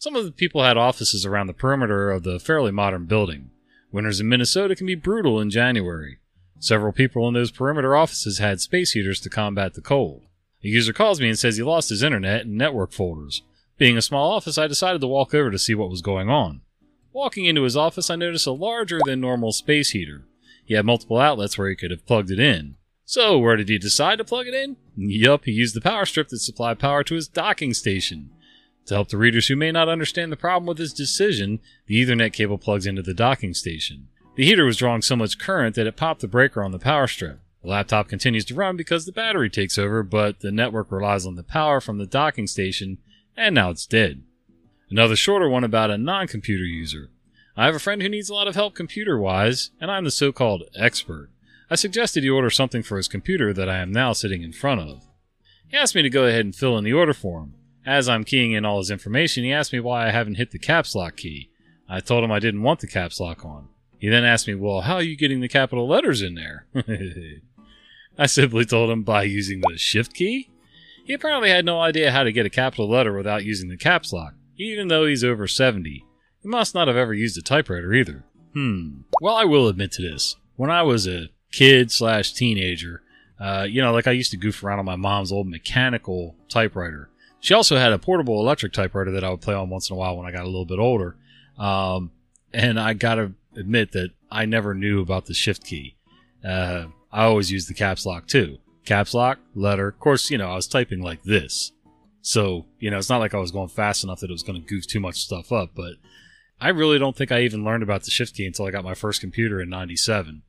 Some 0.00 0.14
of 0.14 0.24
the 0.24 0.30
people 0.30 0.62
had 0.62 0.76
offices 0.76 1.26
around 1.26 1.48
the 1.48 1.52
perimeter 1.52 2.12
of 2.12 2.22
the 2.22 2.38
fairly 2.38 2.70
modern 2.70 3.06
building. 3.06 3.50
Winters 3.90 4.20
in 4.20 4.28
Minnesota 4.28 4.76
can 4.76 4.86
be 4.86 4.94
brutal 4.94 5.40
in 5.40 5.50
January. 5.50 6.18
Several 6.60 6.92
people 6.92 7.26
in 7.26 7.34
those 7.34 7.50
perimeter 7.50 7.96
offices 7.96 8.38
had 8.38 8.60
space 8.60 8.92
heaters 8.92 9.20
to 9.20 9.30
combat 9.30 9.74
the 9.74 9.80
cold. 9.80 10.22
A 10.62 10.68
user 10.68 10.92
calls 10.92 11.20
me 11.20 11.28
and 11.28 11.38
says 11.38 11.56
he 11.56 11.64
lost 11.64 11.88
his 11.88 12.04
internet 12.04 12.42
and 12.42 12.56
network 12.56 12.92
folders. 12.92 13.42
Being 13.76 13.96
a 13.96 14.02
small 14.02 14.30
office, 14.30 14.56
I 14.56 14.68
decided 14.68 15.00
to 15.00 15.08
walk 15.08 15.34
over 15.34 15.50
to 15.50 15.58
see 15.58 15.74
what 15.74 15.90
was 15.90 16.02
going 16.02 16.28
on. 16.28 16.60
Walking 17.12 17.46
into 17.46 17.62
his 17.62 17.76
office, 17.76 18.08
I 18.08 18.14
noticed 18.14 18.46
a 18.46 18.52
larger 18.52 19.00
than 19.04 19.20
normal 19.20 19.50
space 19.50 19.90
heater. 19.90 20.24
He 20.64 20.74
had 20.74 20.86
multiple 20.86 21.18
outlets 21.18 21.58
where 21.58 21.68
he 21.68 21.74
could 21.74 21.90
have 21.90 22.06
plugged 22.06 22.30
it 22.30 22.38
in. 22.38 22.76
So, 23.04 23.38
where 23.38 23.56
did 23.56 23.68
he 23.68 23.78
decide 23.78 24.18
to 24.18 24.24
plug 24.24 24.46
it 24.46 24.54
in? 24.54 24.76
Yup, 24.96 25.44
he 25.44 25.52
used 25.52 25.74
the 25.74 25.80
power 25.80 26.04
strip 26.04 26.28
that 26.28 26.38
supplied 26.38 26.78
power 26.78 27.02
to 27.04 27.14
his 27.14 27.26
docking 27.26 27.74
station. 27.74 28.30
To 28.88 28.94
help 28.94 29.08
the 29.08 29.18
readers 29.18 29.48
who 29.48 29.56
may 29.56 29.70
not 29.70 29.90
understand 29.90 30.32
the 30.32 30.36
problem 30.36 30.66
with 30.66 30.78
his 30.78 30.94
decision, 30.94 31.60
the 31.86 32.02
Ethernet 32.02 32.32
cable 32.32 32.56
plugs 32.56 32.86
into 32.86 33.02
the 33.02 33.12
docking 33.12 33.52
station. 33.52 34.08
The 34.34 34.46
heater 34.46 34.64
was 34.64 34.78
drawing 34.78 35.02
so 35.02 35.14
much 35.14 35.38
current 35.38 35.74
that 35.74 35.86
it 35.86 35.96
popped 35.96 36.22
the 36.22 36.26
breaker 36.26 36.62
on 36.62 36.72
the 36.72 36.78
power 36.78 37.06
strip. 37.06 37.40
The 37.62 37.68
laptop 37.68 38.08
continues 38.08 38.46
to 38.46 38.54
run 38.54 38.78
because 38.78 39.04
the 39.04 39.12
battery 39.12 39.50
takes 39.50 39.76
over, 39.76 40.02
but 40.02 40.40
the 40.40 40.50
network 40.50 40.90
relies 40.90 41.26
on 41.26 41.34
the 41.34 41.42
power 41.42 41.82
from 41.82 41.98
the 41.98 42.06
docking 42.06 42.46
station, 42.46 42.96
and 43.36 43.54
now 43.54 43.68
it's 43.68 43.84
dead. 43.84 44.22
Another 44.88 45.16
shorter 45.16 45.50
one 45.50 45.64
about 45.64 45.90
a 45.90 45.98
non 45.98 46.26
computer 46.26 46.64
user. 46.64 47.10
I 47.58 47.66
have 47.66 47.74
a 47.74 47.80
friend 47.80 48.00
who 48.00 48.08
needs 48.08 48.30
a 48.30 48.34
lot 48.34 48.48
of 48.48 48.54
help 48.54 48.74
computer 48.74 49.18
wise, 49.18 49.70
and 49.82 49.90
I'm 49.90 50.04
the 50.04 50.10
so 50.10 50.32
called 50.32 50.62
expert. 50.74 51.28
I 51.70 51.74
suggested 51.74 52.22
he 52.22 52.30
order 52.30 52.48
something 52.48 52.82
for 52.82 52.96
his 52.96 53.08
computer 53.08 53.52
that 53.52 53.68
I 53.68 53.78
am 53.78 53.92
now 53.92 54.14
sitting 54.14 54.42
in 54.42 54.52
front 54.52 54.80
of. 54.80 55.02
He 55.66 55.76
asked 55.76 55.94
me 55.94 56.00
to 56.00 56.08
go 56.08 56.24
ahead 56.24 56.46
and 56.46 56.56
fill 56.56 56.78
in 56.78 56.84
the 56.84 56.94
order 56.94 57.12
for 57.12 57.40
him. 57.40 57.54
As 57.88 58.06
I'm 58.06 58.24
keying 58.24 58.52
in 58.52 58.66
all 58.66 58.76
his 58.80 58.90
information, 58.90 59.44
he 59.44 59.52
asked 59.52 59.72
me 59.72 59.80
why 59.80 60.06
I 60.06 60.10
haven't 60.10 60.34
hit 60.34 60.50
the 60.50 60.58
caps 60.58 60.94
lock 60.94 61.16
key. 61.16 61.48
I 61.88 62.00
told 62.00 62.22
him 62.22 62.30
I 62.30 62.38
didn't 62.38 62.62
want 62.62 62.80
the 62.80 62.86
caps 62.86 63.18
lock 63.18 63.46
on. 63.46 63.68
He 63.98 64.10
then 64.10 64.26
asked 64.26 64.46
me, 64.46 64.54
Well, 64.54 64.82
how 64.82 64.96
are 64.96 65.02
you 65.02 65.16
getting 65.16 65.40
the 65.40 65.48
capital 65.48 65.88
letters 65.88 66.20
in 66.20 66.34
there? 66.34 66.66
I 68.18 68.26
simply 68.26 68.66
told 68.66 68.90
him 68.90 69.04
by 69.04 69.22
using 69.22 69.62
the 69.62 69.78
shift 69.78 70.12
key. 70.12 70.50
He 71.02 71.14
apparently 71.14 71.48
had 71.48 71.64
no 71.64 71.80
idea 71.80 72.12
how 72.12 72.24
to 72.24 72.30
get 72.30 72.44
a 72.44 72.50
capital 72.50 72.90
letter 72.90 73.16
without 73.16 73.46
using 73.46 73.70
the 73.70 73.78
caps 73.78 74.12
lock, 74.12 74.34
even 74.58 74.88
though 74.88 75.06
he's 75.06 75.24
over 75.24 75.48
70. 75.48 76.04
He 76.42 76.48
must 76.48 76.74
not 76.74 76.88
have 76.88 76.96
ever 76.98 77.14
used 77.14 77.38
a 77.38 77.42
typewriter 77.42 77.94
either. 77.94 78.22
Hmm. 78.52 79.00
Well, 79.22 79.34
I 79.34 79.44
will 79.44 79.66
admit 79.66 79.92
to 79.92 80.02
this. 80.02 80.36
When 80.56 80.70
I 80.70 80.82
was 80.82 81.06
a 81.06 81.30
kid 81.52 81.90
slash 81.90 82.34
teenager, 82.34 83.00
uh, 83.40 83.66
you 83.66 83.80
know, 83.80 83.94
like 83.94 84.06
I 84.06 84.12
used 84.12 84.32
to 84.32 84.36
goof 84.36 84.62
around 84.62 84.78
on 84.78 84.84
my 84.84 84.96
mom's 84.96 85.32
old 85.32 85.48
mechanical 85.48 86.36
typewriter. 86.50 87.08
She 87.40 87.54
also 87.54 87.76
had 87.76 87.92
a 87.92 87.98
portable 87.98 88.40
electric 88.40 88.72
typewriter 88.72 89.12
that 89.12 89.24
I 89.24 89.30
would 89.30 89.40
play 89.40 89.54
on 89.54 89.70
once 89.70 89.90
in 89.90 89.94
a 89.94 89.98
while 89.98 90.16
when 90.16 90.26
I 90.26 90.32
got 90.32 90.42
a 90.42 90.46
little 90.46 90.64
bit 90.64 90.78
older. 90.78 91.16
Um, 91.58 92.10
and 92.52 92.78
I 92.78 92.94
gotta 92.94 93.32
admit 93.56 93.92
that 93.92 94.10
I 94.30 94.44
never 94.44 94.74
knew 94.74 95.00
about 95.00 95.26
the 95.26 95.34
shift 95.34 95.64
key. 95.64 95.96
Uh, 96.44 96.86
I 97.12 97.24
always 97.24 97.50
used 97.50 97.68
the 97.68 97.74
caps 97.74 98.04
lock 98.04 98.26
too. 98.26 98.58
Caps 98.84 99.14
lock, 99.14 99.38
letter. 99.54 99.88
Of 99.88 99.98
course, 99.98 100.30
you 100.30 100.38
know, 100.38 100.50
I 100.50 100.54
was 100.54 100.66
typing 100.66 101.02
like 101.02 101.22
this. 101.22 101.72
So, 102.22 102.66
you 102.78 102.90
know, 102.90 102.98
it's 102.98 103.08
not 103.08 103.20
like 103.20 103.34
I 103.34 103.38
was 103.38 103.50
going 103.50 103.68
fast 103.68 104.04
enough 104.04 104.20
that 104.20 104.30
it 104.30 104.32
was 104.32 104.42
going 104.42 104.60
to 104.60 104.66
goof 104.66 104.86
too 104.86 105.00
much 105.00 105.16
stuff 105.16 105.52
up, 105.52 105.70
but 105.74 105.94
I 106.60 106.70
really 106.70 106.98
don't 106.98 107.16
think 107.16 107.32
I 107.32 107.42
even 107.42 107.64
learned 107.64 107.82
about 107.82 108.04
the 108.04 108.10
shift 108.10 108.34
key 108.34 108.46
until 108.46 108.66
I 108.66 108.70
got 108.70 108.84
my 108.84 108.94
first 108.94 109.20
computer 109.20 109.60
in 109.60 109.68
97. 109.68 110.42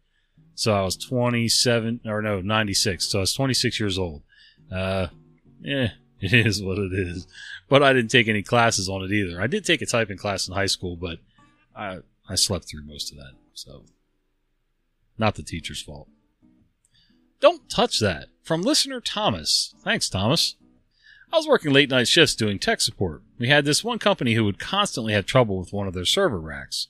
So 0.55 0.73
I 0.73 0.81
was 0.81 0.97
27, 0.97 2.01
or 2.05 2.21
no, 2.21 2.41
96. 2.41 3.05
So 3.05 3.19
I 3.19 3.21
was 3.21 3.33
26 3.33 3.79
years 3.79 3.97
old. 3.97 4.23
Uh, 4.71 5.07
yeah, 5.61 5.91
it 6.21 6.33
is 6.47 6.61
what 6.61 6.77
it 6.77 6.93
is. 6.93 7.27
But 7.67 7.83
I 7.83 7.93
didn't 7.93 8.11
take 8.11 8.27
any 8.27 8.43
classes 8.43 8.89
on 8.89 9.03
it 9.03 9.11
either. 9.11 9.41
I 9.41 9.47
did 9.47 9.65
take 9.65 9.81
a 9.81 9.85
typing 9.85 10.17
class 10.17 10.47
in 10.47 10.53
high 10.53 10.65
school, 10.65 10.95
but 10.95 11.19
I, 11.75 11.99
I 12.27 12.35
slept 12.35 12.65
through 12.69 12.83
most 12.83 13.11
of 13.11 13.17
that. 13.17 13.33
So, 13.53 13.83
not 15.17 15.35
the 15.35 15.43
teacher's 15.43 15.81
fault. 15.81 16.07
Don't 17.39 17.69
touch 17.69 17.99
that. 17.99 18.27
From 18.43 18.61
listener 18.61 18.99
Thomas. 18.99 19.73
Thanks, 19.83 20.09
Thomas. 20.09 20.55
I 21.31 21.37
was 21.37 21.47
working 21.47 21.71
late 21.71 21.89
night 21.89 22.07
shifts 22.07 22.35
doing 22.35 22.57
tech 22.57 22.81
support. 22.81 23.21
We 23.37 23.49
had 23.49 23.63
this 23.63 23.83
one 23.83 23.99
company 23.99 24.33
who 24.33 24.43
would 24.45 24.59
constantly 24.59 25.13
have 25.13 25.25
trouble 25.25 25.59
with 25.59 25.71
one 25.71 25.87
of 25.87 25.93
their 25.93 26.05
server 26.05 26.39
racks. 26.39 26.87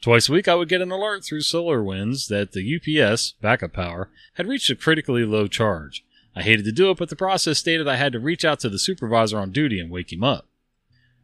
Twice 0.00 0.28
a 0.28 0.32
week, 0.32 0.48
I 0.48 0.54
would 0.54 0.68
get 0.68 0.80
an 0.80 0.90
alert 0.90 1.24
through 1.24 1.40
SolarWinds 1.40 2.28
that 2.28 2.52
the 2.52 2.76
UPS, 2.76 3.34
backup 3.40 3.72
power, 3.72 4.10
had 4.34 4.46
reached 4.48 4.70
a 4.70 4.76
critically 4.76 5.24
low 5.24 5.46
charge. 5.46 6.04
I 6.34 6.42
hated 6.42 6.64
to 6.64 6.72
do 6.72 6.90
it, 6.90 6.98
but 6.98 7.08
the 7.08 7.16
process 7.16 7.58
stated 7.58 7.86
I 7.86 7.96
had 7.96 8.12
to 8.12 8.20
reach 8.20 8.44
out 8.44 8.60
to 8.60 8.68
the 8.68 8.78
supervisor 8.78 9.38
on 9.38 9.50
duty 9.50 9.78
and 9.78 9.90
wake 9.90 10.12
him 10.12 10.24
up. 10.24 10.46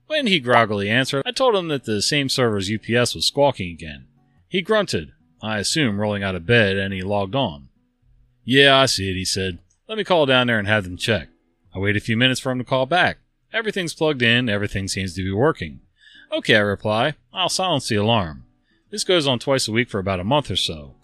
When 0.07 0.27
he 0.27 0.41
groggily 0.41 0.89
answered, 0.89 1.23
I 1.27 1.33
told 1.33 1.55
him 1.55 1.69
that 1.69 1.85
the 1.85 2.03
same 2.03 2.29
server's 2.29 2.71
UPS 2.71 3.15
was 3.15 3.27
squawking 3.27 3.71
again. 3.71 4.07
He 4.49 4.63
grunted, 4.63 5.13
I 5.43 5.59
assume 5.59 6.01
rolling 6.01 6.23
out 6.23 6.35
of 6.35 6.47
bed, 6.47 6.77
and 6.77 6.93
he 6.93 7.03
logged 7.03 7.35
on. 7.35 7.69
Yeah, 8.45 8.77
I 8.77 8.87
see 8.87 9.11
it, 9.11 9.15
he 9.15 9.25
said. 9.25 9.59
Let 9.89 9.99
me 9.99 10.05
call 10.05 10.27
down 10.27 10.47
there 10.47 10.59
and 10.59 10.67
have 10.67 10.85
them 10.85 10.97
check. 10.97 11.29
I 11.75 11.79
wait 11.79 11.97
a 11.97 12.01
few 12.01 12.17
minutes 12.17 12.41
for 12.41 12.51
him 12.51 12.59
to 12.59 12.65
call 12.65 12.87
back. 12.87 13.19
Everything's 13.53 13.95
plugged 13.95 14.23
in, 14.23 14.49
everything 14.49 14.89
seems 14.89 15.15
to 15.15 15.23
be 15.23 15.33
working. 15.33 15.81
Okay, 16.33 16.57
I 16.57 16.61
reply. 16.61 17.15
I'll 17.33 17.49
silence 17.49 17.89
the 17.89 17.97
alarm. 17.97 18.45
This 18.91 19.05
goes 19.05 19.27
on 19.27 19.39
twice 19.39 19.69
a 19.69 19.73
week 19.73 19.89
for 19.89 19.99
about 19.99 20.21
a 20.21 20.25
month 20.25 20.51
or 20.51 20.57
so. 20.57 20.95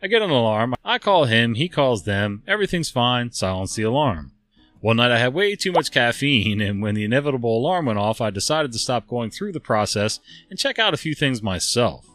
I 0.00 0.06
get 0.06 0.22
an 0.22 0.30
alarm, 0.30 0.76
I 0.84 0.98
call 0.98 1.24
him, 1.24 1.54
he 1.54 1.68
calls 1.68 2.04
them, 2.04 2.42
everything's 2.46 2.90
fine, 2.90 3.32
silence 3.32 3.74
the 3.74 3.82
alarm. 3.82 4.32
One 4.80 4.98
night 4.98 5.10
I 5.10 5.18
had 5.18 5.34
way 5.34 5.56
too 5.56 5.72
much 5.72 5.90
caffeine, 5.90 6.60
and 6.60 6.80
when 6.80 6.94
the 6.94 7.02
inevitable 7.02 7.58
alarm 7.58 7.86
went 7.86 7.98
off, 7.98 8.20
I 8.20 8.30
decided 8.30 8.70
to 8.72 8.78
stop 8.78 9.08
going 9.08 9.30
through 9.30 9.50
the 9.50 9.60
process 9.60 10.20
and 10.48 10.58
check 10.58 10.78
out 10.78 10.94
a 10.94 10.98
few 10.98 11.16
things 11.16 11.42
myself. 11.42 12.06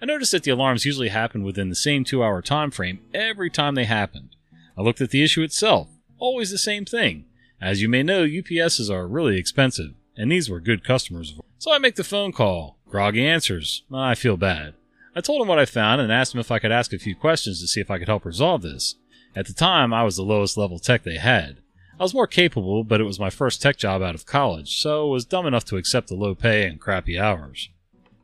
I 0.00 0.04
noticed 0.04 0.30
that 0.30 0.44
the 0.44 0.52
alarms 0.52 0.84
usually 0.84 1.08
happened 1.08 1.44
within 1.44 1.68
the 1.68 1.74
same 1.74 2.04
two 2.04 2.22
hour 2.22 2.42
time 2.42 2.70
frame 2.70 3.00
every 3.12 3.50
time 3.50 3.74
they 3.74 3.86
happened. 3.86 4.36
I 4.78 4.82
looked 4.82 5.00
at 5.00 5.10
the 5.10 5.24
issue 5.24 5.42
itself, 5.42 5.88
always 6.18 6.52
the 6.52 6.58
same 6.58 6.84
thing. 6.84 7.24
As 7.60 7.82
you 7.82 7.88
may 7.88 8.04
know, 8.04 8.24
UPSs 8.24 8.88
are 8.88 9.08
really 9.08 9.36
expensive, 9.36 9.94
and 10.16 10.30
these 10.30 10.48
were 10.48 10.60
good 10.60 10.84
customers. 10.84 11.34
So 11.58 11.72
I 11.72 11.78
make 11.78 11.96
the 11.96 12.04
phone 12.04 12.30
call. 12.30 12.78
Groggy 12.88 13.26
answers. 13.26 13.82
I 13.92 14.14
feel 14.14 14.36
bad. 14.36 14.74
I 15.14 15.20
told 15.20 15.42
him 15.42 15.48
what 15.48 15.58
I 15.58 15.66
found 15.66 16.00
and 16.00 16.10
asked 16.10 16.34
him 16.34 16.40
if 16.40 16.50
I 16.50 16.58
could 16.58 16.72
ask 16.72 16.92
a 16.92 16.98
few 16.98 17.14
questions 17.14 17.60
to 17.60 17.68
see 17.68 17.80
if 17.80 17.90
I 17.90 17.98
could 17.98 18.08
help 18.08 18.24
resolve 18.24 18.62
this. 18.62 18.94
At 19.36 19.46
the 19.46 19.52
time, 19.52 19.92
I 19.92 20.04
was 20.04 20.16
the 20.16 20.22
lowest 20.22 20.56
level 20.56 20.78
tech 20.78 21.02
they 21.02 21.16
had. 21.16 21.58
I 22.00 22.02
was 22.02 22.14
more 22.14 22.26
capable, 22.26 22.82
but 22.82 23.00
it 23.00 23.04
was 23.04 23.20
my 23.20 23.30
first 23.30 23.60
tech 23.60 23.76
job 23.76 24.02
out 24.02 24.14
of 24.14 24.26
college, 24.26 24.78
so 24.78 25.06
was 25.06 25.24
dumb 25.24 25.46
enough 25.46 25.64
to 25.66 25.76
accept 25.76 26.08
the 26.08 26.14
low 26.14 26.34
pay 26.34 26.66
and 26.66 26.80
crappy 26.80 27.18
hours. 27.18 27.68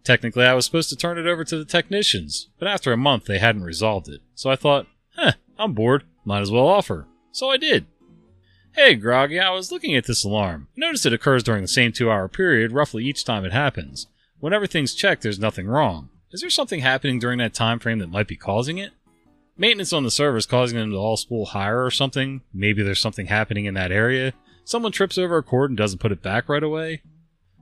Technically, 0.02 0.44
I 0.44 0.54
was 0.54 0.64
supposed 0.64 0.88
to 0.88 0.96
turn 0.96 1.18
it 1.18 1.26
over 1.26 1.44
to 1.44 1.58
the 1.58 1.66
technicians, 1.66 2.48
but 2.58 2.66
after 2.66 2.92
a 2.92 2.96
month 2.96 3.26
they 3.26 3.38
hadn't 3.38 3.64
resolved 3.64 4.08
it, 4.08 4.22
so 4.34 4.50
I 4.50 4.56
thought, 4.56 4.86
huh, 5.14 5.32
I'm 5.58 5.74
bored, 5.74 6.04
might 6.24 6.40
as 6.40 6.50
well 6.50 6.66
offer. 6.66 7.06
So 7.30 7.50
I 7.50 7.58
did. 7.58 7.86
Hey, 8.72 8.94
Groggy, 8.94 9.38
I 9.38 9.50
was 9.50 9.70
looking 9.70 9.94
at 9.94 10.06
this 10.06 10.24
alarm. 10.24 10.68
Notice 10.76 11.04
it 11.04 11.12
occurs 11.12 11.42
during 11.42 11.62
the 11.62 11.68
same 11.68 11.92
two 11.92 12.10
hour 12.10 12.28
period 12.28 12.72
roughly 12.72 13.04
each 13.04 13.24
time 13.24 13.44
it 13.44 13.52
happens. 13.52 14.06
When 14.40 14.54
everything's 14.54 14.94
checked, 14.94 15.22
there's 15.22 15.38
nothing 15.38 15.66
wrong. 15.66 16.08
Is 16.30 16.42
there 16.42 16.50
something 16.50 16.80
happening 16.80 17.18
during 17.18 17.38
that 17.38 17.54
time 17.54 17.78
frame 17.78 18.00
that 18.00 18.10
might 18.10 18.28
be 18.28 18.36
causing 18.36 18.76
it? 18.76 18.92
Maintenance 19.56 19.92
on 19.92 20.04
the 20.04 20.10
server 20.10 20.36
is 20.36 20.46
causing 20.46 20.78
them 20.78 20.90
to 20.90 20.96
all 20.96 21.16
spool 21.16 21.46
higher 21.46 21.82
or 21.82 21.90
something. 21.90 22.42
Maybe 22.52 22.82
there's 22.82 23.00
something 23.00 23.26
happening 23.26 23.64
in 23.64 23.74
that 23.74 23.90
area. 23.90 24.34
Someone 24.64 24.92
trips 24.92 25.16
over 25.16 25.38
a 25.38 25.42
cord 25.42 25.70
and 25.70 25.76
doesn't 25.78 26.00
put 26.00 26.12
it 26.12 26.22
back 26.22 26.48
right 26.48 26.62
away. 26.62 27.02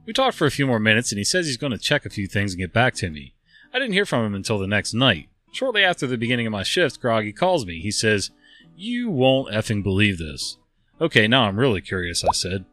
We 0.05 0.13
talked 0.13 0.37
for 0.37 0.47
a 0.47 0.51
few 0.51 0.67
more 0.67 0.81
minutes 0.81 1.13
and 1.13 1.19
he 1.19 1.25
says 1.25 1.47
he's 1.47 1.57
going 1.57 1.73
to 1.73 1.79
check 1.79 2.05
a 2.05 2.11
few 2.11 2.27
things 2.27 2.53
and 2.53 2.61
get 2.61 2.73
back 2.73 2.95
to 2.95 3.11
me. 3.11 3.35
I 3.73 3.79
didn't 3.79 3.95
hear 3.95 4.07
from 4.07 4.27
him 4.27 4.35
until 4.35 4.59
the 4.59 4.67
next 4.67 4.95
night. 4.95 5.29
Shortly 5.53 5.85
after 5.85 6.07
the 6.07 6.19
beginning 6.19 6.47
of 6.47 6.53
my 6.53 6.65
shift, 6.65 7.01
Groggy 7.01 7.33
calls 7.33 7.65
me. 7.65 7.81
He 7.81 7.91
says, 7.91 8.31
You 8.77 9.11
won't 9.11 9.53
effing 9.53 9.83
believe 9.83 10.19
this. 10.19 10.59
Okay, 11.01 11.29
now 11.29 11.45
I'm 11.45 11.59
really 11.59 11.81
curious, 11.81 12.25
I 12.25 12.33
said. 12.33 12.65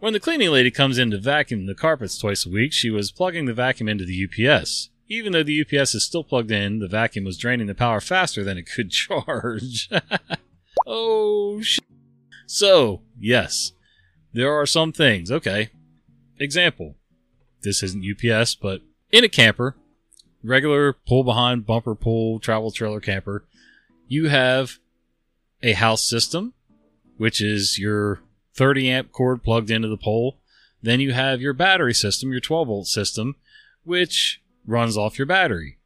When 0.00 0.12
the 0.12 0.20
cleaning 0.20 0.50
lady 0.50 0.70
comes 0.70 0.98
in 0.98 1.10
to 1.10 1.18
vacuum 1.18 1.66
the 1.66 1.74
carpets 1.74 2.18
twice 2.18 2.46
a 2.46 2.50
week, 2.50 2.72
she 2.72 2.90
was 2.90 3.12
plugging 3.12 3.44
the 3.44 3.54
vacuum 3.54 3.88
into 3.88 4.04
the 4.04 4.26
UPS. 4.26 4.89
Even 5.10 5.32
though 5.32 5.42
the 5.42 5.60
UPS 5.60 5.94
is 5.94 6.04
still 6.04 6.22
plugged 6.24 6.52
in, 6.52 6.78
the 6.78 6.86
vacuum 6.88 7.24
was 7.24 7.36
draining 7.36 7.66
the 7.66 7.74
power 7.74 8.00
faster 8.00 8.44
than 8.44 8.56
it 8.56 8.70
could 8.74 8.90
charge. 8.92 9.90
oh, 10.86 11.60
sh- 11.60 11.80
So, 12.46 13.02
yes, 13.18 13.72
there 14.32 14.52
are 14.52 14.66
some 14.66 14.92
things. 14.92 15.30
Okay. 15.30 15.70
Example. 16.38 16.94
This 17.62 17.82
isn't 17.82 18.04
UPS, 18.06 18.54
but 18.54 18.80
in 19.10 19.24
a 19.24 19.28
camper, 19.28 19.76
regular 20.42 20.94
pull 20.94 21.24
behind 21.24 21.66
bumper 21.66 21.94
pull 21.94 22.38
travel 22.38 22.70
trailer 22.70 23.00
camper, 23.00 23.44
you 24.08 24.28
have 24.28 24.78
a 25.62 25.72
house 25.72 26.08
system, 26.08 26.54
which 27.18 27.42
is 27.42 27.78
your 27.78 28.20
30 28.54 28.88
amp 28.90 29.12
cord 29.12 29.42
plugged 29.42 29.70
into 29.70 29.88
the 29.88 29.98
pole. 29.98 30.38
Then 30.82 31.00
you 31.00 31.12
have 31.12 31.42
your 31.42 31.52
battery 31.52 31.92
system, 31.92 32.30
your 32.30 32.40
12 32.40 32.68
volt 32.68 32.86
system, 32.86 33.36
which 33.84 34.40
runs 34.66 34.96
off 34.96 35.18
your 35.18 35.26
battery. 35.26 35.78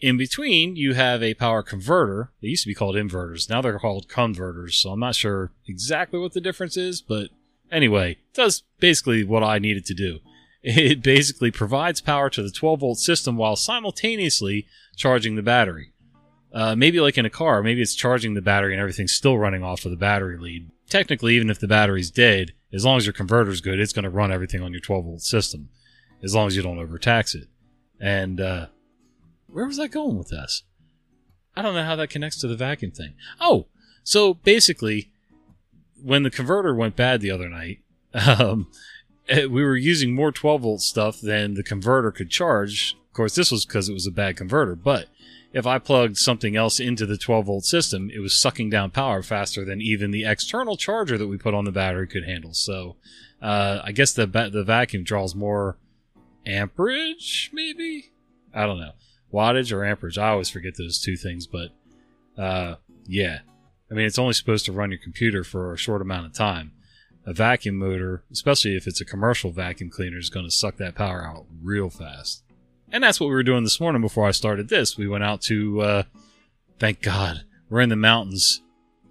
In 0.00 0.16
between, 0.16 0.76
you 0.76 0.94
have 0.94 1.22
a 1.22 1.34
power 1.34 1.62
converter. 1.62 2.30
They 2.40 2.48
used 2.48 2.62
to 2.62 2.68
be 2.68 2.74
called 2.74 2.94
inverters. 2.94 3.50
Now 3.50 3.60
they're 3.60 3.78
called 3.78 4.08
converters. 4.08 4.76
So 4.76 4.90
I'm 4.90 5.00
not 5.00 5.16
sure 5.16 5.50
exactly 5.66 6.20
what 6.20 6.34
the 6.34 6.40
difference 6.40 6.76
is, 6.76 7.00
but 7.00 7.30
anyway, 7.72 8.12
it 8.12 8.34
does 8.34 8.62
basically 8.78 9.24
what 9.24 9.42
I 9.42 9.58
needed 9.58 9.84
to 9.86 9.94
do. 9.94 10.20
It 10.60 11.04
basically 11.04 11.52
provides 11.52 12.00
power 12.00 12.28
to 12.30 12.42
the 12.42 12.50
12 12.50 12.80
volt 12.80 12.98
system 12.98 13.36
while 13.36 13.54
simultaneously 13.54 14.66
charging 14.96 15.36
the 15.36 15.42
battery. 15.42 15.92
Uh, 16.52 16.74
maybe 16.74 17.00
like 17.00 17.16
in 17.16 17.24
a 17.24 17.30
car, 17.30 17.62
maybe 17.62 17.80
it's 17.80 17.94
charging 17.94 18.34
the 18.34 18.42
battery 18.42 18.74
and 18.74 18.80
everything's 18.80 19.12
still 19.12 19.38
running 19.38 19.62
off 19.62 19.84
of 19.84 19.92
the 19.92 19.96
battery 19.96 20.36
lead. 20.36 20.68
Technically, 20.90 21.36
even 21.36 21.48
if 21.48 21.60
the 21.60 21.68
battery's 21.68 22.10
dead, 22.10 22.52
as 22.72 22.84
long 22.84 22.96
as 22.96 23.06
your 23.06 23.12
converter's 23.12 23.60
good, 23.60 23.78
it's 23.78 23.92
going 23.92 24.02
to 24.02 24.10
run 24.10 24.32
everything 24.32 24.60
on 24.60 24.72
your 24.72 24.80
12 24.80 25.04
volt 25.04 25.20
system, 25.22 25.68
as 26.24 26.34
long 26.34 26.48
as 26.48 26.56
you 26.56 26.62
don't 26.62 26.78
overtax 26.78 27.36
it. 27.36 27.46
And 28.00 28.40
uh, 28.40 28.66
where 29.48 29.66
was 29.66 29.76
that 29.78 29.90
going 29.90 30.16
with 30.16 30.32
us? 30.32 30.62
I 31.56 31.62
don't 31.62 31.74
know 31.74 31.84
how 31.84 31.96
that 31.96 32.10
connects 32.10 32.40
to 32.40 32.48
the 32.48 32.56
vacuum 32.56 32.92
thing. 32.92 33.14
Oh, 33.40 33.66
so 34.04 34.34
basically, 34.34 35.10
when 36.02 36.22
the 36.22 36.30
converter 36.30 36.74
went 36.74 36.96
bad 36.96 37.20
the 37.20 37.30
other 37.30 37.48
night, 37.48 37.80
um, 38.14 38.68
eh, 39.28 39.46
we 39.46 39.64
were 39.64 39.76
using 39.76 40.14
more 40.14 40.32
12 40.32 40.62
volt 40.62 40.80
stuff 40.80 41.20
than 41.20 41.54
the 41.54 41.64
converter 41.64 42.12
could 42.12 42.30
charge. 42.30 42.96
Of 43.08 43.12
course, 43.12 43.34
this 43.34 43.50
was 43.50 43.64
because 43.64 43.88
it 43.88 43.94
was 43.94 44.06
a 44.06 44.12
bad 44.12 44.36
converter, 44.36 44.76
but 44.76 45.08
if 45.52 45.66
I 45.66 45.78
plugged 45.78 46.16
something 46.18 46.56
else 46.56 46.78
into 46.78 47.06
the 47.06 47.16
12 47.16 47.46
volt 47.46 47.64
system, 47.64 48.10
it 48.14 48.20
was 48.20 48.38
sucking 48.38 48.70
down 48.70 48.90
power 48.90 49.22
faster 49.22 49.64
than 49.64 49.80
even 49.80 50.10
the 50.10 50.24
external 50.24 50.76
charger 50.76 51.18
that 51.18 51.26
we 51.26 51.38
put 51.38 51.54
on 51.54 51.64
the 51.64 51.72
battery 51.72 52.06
could 52.06 52.24
handle. 52.24 52.54
So, 52.54 52.96
uh, 53.40 53.80
I 53.82 53.92
guess 53.92 54.12
the 54.12 54.26
the 54.26 54.64
vacuum 54.64 55.04
draws 55.04 55.34
more 55.34 55.76
amperage, 56.48 57.50
maybe? 57.52 58.12
I 58.54 58.66
don't 58.66 58.80
know. 58.80 58.92
Wattage 59.32 59.72
or 59.72 59.84
amperage. 59.84 60.18
I 60.18 60.30
always 60.30 60.48
forget 60.48 60.76
those 60.76 61.00
two 61.00 61.16
things, 61.16 61.46
but 61.46 61.70
uh, 62.36 62.76
yeah. 63.06 63.40
I 63.90 63.94
mean, 63.94 64.06
it's 64.06 64.18
only 64.18 64.34
supposed 64.34 64.64
to 64.66 64.72
run 64.72 64.90
your 64.90 65.00
computer 65.00 65.44
for 65.44 65.72
a 65.72 65.78
short 65.78 66.02
amount 66.02 66.26
of 66.26 66.32
time. 66.32 66.72
A 67.26 67.32
vacuum 67.32 67.76
motor, 67.76 68.22
especially 68.32 68.76
if 68.76 68.86
it's 68.86 69.00
a 69.00 69.04
commercial 69.04 69.50
vacuum 69.50 69.90
cleaner, 69.90 70.18
is 70.18 70.30
going 70.30 70.46
to 70.46 70.50
suck 70.50 70.76
that 70.76 70.94
power 70.94 71.24
out 71.26 71.46
real 71.62 71.90
fast. 71.90 72.42
And 72.90 73.04
that's 73.04 73.20
what 73.20 73.26
we 73.26 73.34
were 73.34 73.42
doing 73.42 73.64
this 73.64 73.80
morning 73.80 74.00
before 74.00 74.26
I 74.26 74.30
started 74.30 74.68
this. 74.68 74.96
We 74.96 75.08
went 75.08 75.24
out 75.24 75.42
to, 75.42 75.80
uh, 75.82 76.02
thank 76.78 77.02
God, 77.02 77.44
we're 77.68 77.82
in 77.82 77.90
the 77.90 77.96
mountains, 77.96 78.62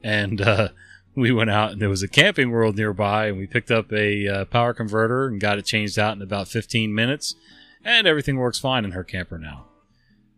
and 0.03 0.41
uh, 0.41 0.69
we 1.17 1.31
went 1.31 1.49
out 1.49 1.71
and 1.71 1.81
there 1.81 1.89
was 1.89 2.03
a 2.03 2.07
camping 2.07 2.51
world 2.51 2.77
nearby 2.77 3.27
and 3.27 3.37
we 3.37 3.47
picked 3.47 3.71
up 3.71 3.91
a 3.91 4.27
uh, 4.27 4.45
power 4.45 4.73
converter 4.73 5.25
and 5.25 5.41
got 5.41 5.57
it 5.57 5.65
changed 5.65 5.97
out 5.97 6.15
in 6.15 6.21
about 6.21 6.47
15 6.47 6.93
minutes 6.93 7.33
and 7.83 8.05
everything 8.05 8.37
works 8.37 8.59
fine 8.59 8.85
in 8.85 8.91
her 8.91 9.03
camper 9.03 9.37
now. 9.37 9.65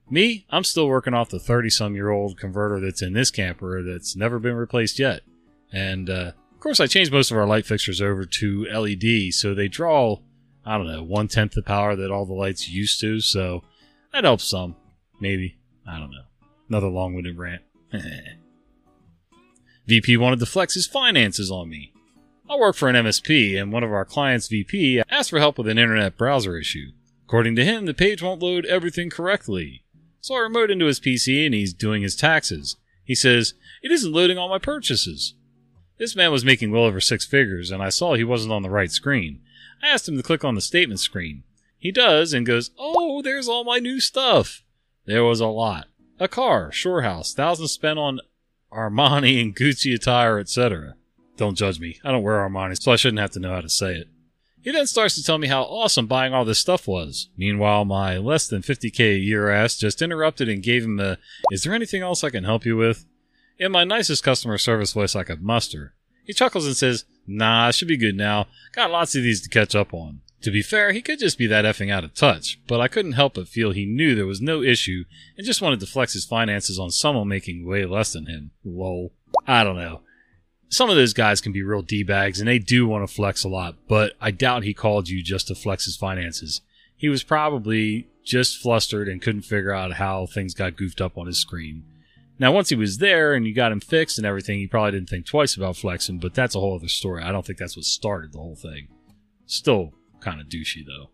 Me 0.10 0.46
i'm 0.50 0.64
still 0.64 0.88
working 0.88 1.14
off 1.14 1.30
the 1.30 1.38
30 1.38 1.70
some 1.70 1.96
year 1.96 2.10
old 2.10 2.38
converter 2.38 2.80
that's 2.80 3.02
in 3.02 3.14
this 3.14 3.30
camper 3.30 3.84
that's 3.84 4.16
never 4.16 4.40
been 4.40 4.56
replaced 4.56 4.98
yet. 4.98 5.22
And 5.72 6.10
uh, 6.10 6.32
of 6.54 6.60
course 6.60 6.80
i 6.80 6.88
changed 6.88 7.12
most 7.12 7.30
of 7.30 7.38
our 7.38 7.46
light 7.46 7.66
fixtures 7.66 8.02
over 8.02 8.26
to 8.26 8.66
led 8.72 9.34
so 9.34 9.54
they 9.54 9.68
draw 9.68 10.18
i 10.66 10.78
don't 10.78 10.88
know 10.88 11.04
one 11.04 11.28
tenth 11.28 11.52
the 11.52 11.62
power 11.62 11.96
that 11.96 12.10
all 12.10 12.26
the 12.26 12.34
lights 12.34 12.70
used 12.70 13.00
to 13.02 13.20
so 13.20 13.64
that 14.14 14.24
helps 14.24 14.46
some. 14.46 14.76
Maybe. 15.20 15.58
I 15.88 16.00
don't 16.00 16.12
know. 16.12 16.24
Another 16.70 16.88
long-winded 16.88 17.38
rant 17.38 17.62
VP 19.90 20.18
wanted 20.18 20.40
to 20.40 20.46
flex 20.46 20.76
his 20.76 20.86
finances 20.86 21.50
on 21.50 21.68
me. 21.68 21.92
I 22.48 22.56
work 22.56 22.76
for 22.76 22.90
an 22.90 22.96
MSP, 22.96 23.60
and 23.60 23.74
one 23.74 23.84
of 23.84 23.92
our 23.92 24.06
clients' 24.06 24.48
VP 24.48 25.02
asked 25.10 25.32
for 25.32 25.40
help 25.40 25.58
with 25.58 25.68
an 25.68 25.80
internet 25.80 26.16
browser 26.16 26.58
issue. 26.58 26.92
According 27.26 27.56
to 27.56 27.66
him, 27.66 27.86
the 27.86 27.94
page 27.96 28.22
won't 28.22 28.42
load 28.42 28.66
everything 28.66 29.10
correctly. 29.10 29.84
So 30.22 30.36
I 30.36 30.40
remote 30.40 30.70
into 30.70 30.86
his 30.86 31.00
PC 31.00 31.46
and 31.46 31.56
he's 31.56 31.74
doing 31.74 32.04
his 32.04 32.16
taxes. 32.16 32.78
He 33.04 33.16
says, 33.16 33.56
It 33.82 33.92
isn't 33.92 34.12
loading 34.12 34.38
all 34.38 34.48
my 34.48 34.60
purchases. 34.60 35.34
This 35.98 36.16
man 36.16 36.32
was 36.32 36.46
making 36.46 36.72
well 36.72 36.84
over 36.84 37.02
six 37.02 37.26
figures, 37.26 37.72
and 37.72 37.82
I 37.82 37.90
saw 37.90 38.14
he 38.14 38.24
wasn't 38.24 38.54
on 38.54 38.62
the 38.62 38.70
right 38.70 38.92
screen. 38.92 39.42
I 39.82 39.88
asked 39.88 40.08
him 40.08 40.18
to 40.18 40.24
click 40.24 40.44
on 40.44 40.54
the 40.54 40.62
statement 40.62 41.00
screen. 41.00 41.44
He 41.80 41.92
does 41.92 42.32
and 42.32 42.46
goes, 42.46 42.70
Oh, 42.78 43.24
there's 43.24 43.48
all 43.48 43.64
my 43.64 43.80
new 43.80 44.00
stuff. 44.00 44.64
There 45.06 45.24
was 45.24 45.40
a 45.40 45.48
lot. 45.48 45.88
A 46.20 46.28
car, 46.28 46.72
shore 46.72 47.02
house, 47.02 47.34
thousands 47.34 47.72
spent 47.72 47.98
on 47.98 48.20
Armani 48.72 49.42
and 49.42 49.56
Gucci 49.56 49.94
attire, 49.94 50.40
etc. 50.40 50.96
Don't 51.38 51.58
judge 51.58 51.80
me. 51.80 52.00
I 52.04 52.12
don't 52.12 52.24
wear 52.24 52.38
Armani, 52.38 52.80
so 52.80 52.92
I 52.92 52.96
shouldn't 52.96 53.20
have 53.20 53.32
to 53.32 53.40
know 53.40 53.54
how 53.54 53.62
to 53.62 53.70
say 53.70 53.94
it. 53.96 54.08
He 54.62 54.72
then 54.72 54.88
starts 54.88 55.16
to 55.16 55.24
tell 55.24 55.38
me 55.38 55.48
how 55.48 55.64
awesome 55.64 56.06
buying 56.06 56.34
all 56.34 56.44
this 56.44 56.60
stuff 56.60 56.88
was. 56.88 57.30
Meanwhile, 57.38 57.86
my 57.86 58.18
less 58.18 58.48
than 58.48 58.62
50k 58.62 59.16
a 59.16 59.18
year 59.18 59.50
ass 59.50 59.78
just 59.78 60.02
interrupted 60.02 60.50
and 60.50 60.62
gave 60.62 60.84
him 60.84 61.00
a, 61.00 61.18
Is 61.52 61.64
there 61.64 61.74
anything 61.74 62.02
else 62.02 62.24
I 62.24 62.30
can 62.30 62.44
help 62.44 62.66
you 62.66 62.76
with? 62.76 63.06
In 63.58 63.72
my 63.72 63.86
nicest 63.86 64.24
customer 64.24 64.58
service 64.58 64.94
voice 64.94 65.16
I 65.16 65.24
could 65.24 65.42
muster. 65.42 65.94
He 66.26 66.34
chuckles 66.34 66.66
and 66.66 66.76
says, 66.76 67.06
Nah, 67.26 67.68
I 67.68 67.72
should 67.72 67.88
be 67.88 67.98
good 67.98 68.16
now. 68.16 68.48
Got 68.74 68.92
lots 68.92 69.16
of 69.16 69.24
these 69.24 69.42
to 69.42 69.50
catch 69.50 69.76
up 69.76 69.94
on. 69.94 70.22
To 70.42 70.52
be 70.52 70.62
fair, 70.62 70.94
he 70.94 71.02
could 71.02 71.20
just 71.20 71.38
be 71.38 71.48
that 71.48 71.66
effing 71.66 71.92
out 71.92 72.06
of 72.06 72.14
touch, 72.14 72.60
but 72.66 72.80
I 72.80 72.88
couldn't 72.88 73.12
help 73.14 73.34
but 73.34 73.50
feel 73.50 73.72
he 73.72 73.86
knew 73.86 74.16
there 74.16 74.26
was 74.26 74.40
no 74.40 74.62
issue 74.64 75.04
and 75.38 75.46
just 75.46 75.62
wanted 75.62 75.82
to 75.82 75.86
flex 75.86 76.14
his 76.14 76.26
finances 76.26 76.80
on 76.80 76.92
someone 76.92 77.28
making 77.28 77.68
way 77.68 77.86
less 77.86 78.14
than 78.14 78.28
him. 78.28 78.52
Lol. 78.64 79.12
I 79.46 79.64
don't 79.64 79.76
know. 79.76 80.02
Some 80.70 80.90
of 80.90 80.96
those 80.96 81.14
guys 81.14 81.42
can 81.42 81.52
be 81.52 81.64
real 81.64 81.82
D-bags 81.82 82.40
and 82.40 82.48
they 82.48 82.60
do 82.60 82.88
want 82.88 83.08
to 83.08 83.14
flex 83.14 83.44
a 83.44 83.50
lot, 83.50 83.76
but 83.88 84.14
I 84.22 84.32
doubt 84.32 84.64
he 84.64 84.74
called 84.74 85.10
you 85.10 85.22
just 85.22 85.48
to 85.48 85.56
flex 85.56 85.86
his 85.86 85.98
finances. 85.98 86.62
He 86.96 87.10
was 87.10 87.24
probably 87.24 88.08
just 88.24 88.62
flustered 88.62 89.10
and 89.10 89.22
couldn't 89.22 89.42
figure 89.42 89.74
out 89.74 89.94
how 89.94 90.26
things 90.26 90.54
got 90.54 90.78
goofed 90.78 91.02
up 91.02 91.18
on 91.18 91.28
his 91.28 91.40
screen. 91.40 91.84
Now, 92.38 92.54
once 92.54 92.70
he 92.70 92.76
was 92.76 93.00
there 93.00 93.34
and 93.34 93.46
you 93.46 93.54
got 93.54 93.72
him 93.72 93.82
fixed 93.82 94.18
and 94.18 94.26
everything, 94.26 94.60
he 94.60 94.68
probably 94.68 94.92
didn't 94.92 95.10
think 95.10 95.26
twice 95.26 95.58
about 95.58 95.76
flexing, 95.76 96.20
but 96.20 96.34
that's 96.34 96.56
a 96.56 96.60
whole 96.60 96.76
other 96.76 96.88
story. 96.88 97.24
I 97.24 97.34
don't 97.34 97.46
think 97.46 97.60
that's 97.60 97.76
what 97.76 97.84
started 97.84 98.32
the 98.32 98.40
whole 98.40 98.56
thing. 98.56 98.88
Still 99.46 99.94
kind 100.22 100.42
of 100.42 100.48
douchey, 100.48 100.86
though. 100.86 101.10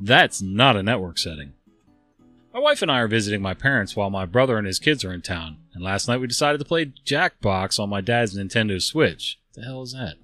That's 0.00 0.42
not 0.42 0.76
a 0.76 0.82
network 0.82 1.18
setting. 1.18 1.54
My 2.52 2.60
wife 2.60 2.82
and 2.82 2.90
I 2.90 3.00
are 3.00 3.08
visiting 3.08 3.42
my 3.42 3.54
parents 3.54 3.96
while 3.96 4.10
my 4.10 4.26
brother 4.26 4.58
and 4.58 4.66
his 4.66 4.78
kids 4.78 5.04
are 5.04 5.12
in 5.12 5.22
town, 5.22 5.58
and 5.72 5.82
last 5.82 6.06
night 6.06 6.20
we 6.20 6.28
decided 6.28 6.58
to 6.58 6.64
play 6.64 6.86
Jackbox 6.86 7.80
on 7.80 7.88
my 7.88 8.00
dad's 8.00 8.38
Nintendo 8.38 8.80
Switch. 8.80 9.40
The 9.54 9.62
hell 9.62 9.82
is 9.82 9.92
that? 9.92 10.14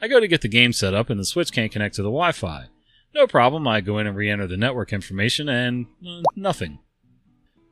I 0.00 0.08
go 0.08 0.20
to 0.20 0.28
get 0.28 0.40
the 0.40 0.48
game 0.48 0.72
set 0.72 0.94
up 0.94 1.10
and 1.10 1.20
the 1.20 1.24
Switch 1.24 1.52
can't 1.52 1.72
connect 1.72 1.96
to 1.96 2.02
the 2.02 2.08
Wi 2.08 2.32
Fi. 2.32 2.66
No 3.14 3.26
problem, 3.26 3.66
I 3.68 3.80
go 3.80 3.98
in 3.98 4.06
and 4.06 4.16
re 4.16 4.30
enter 4.30 4.46
the 4.46 4.56
network 4.56 4.92
information, 4.92 5.48
and 5.48 5.86
uh, 6.06 6.22
nothing. 6.34 6.78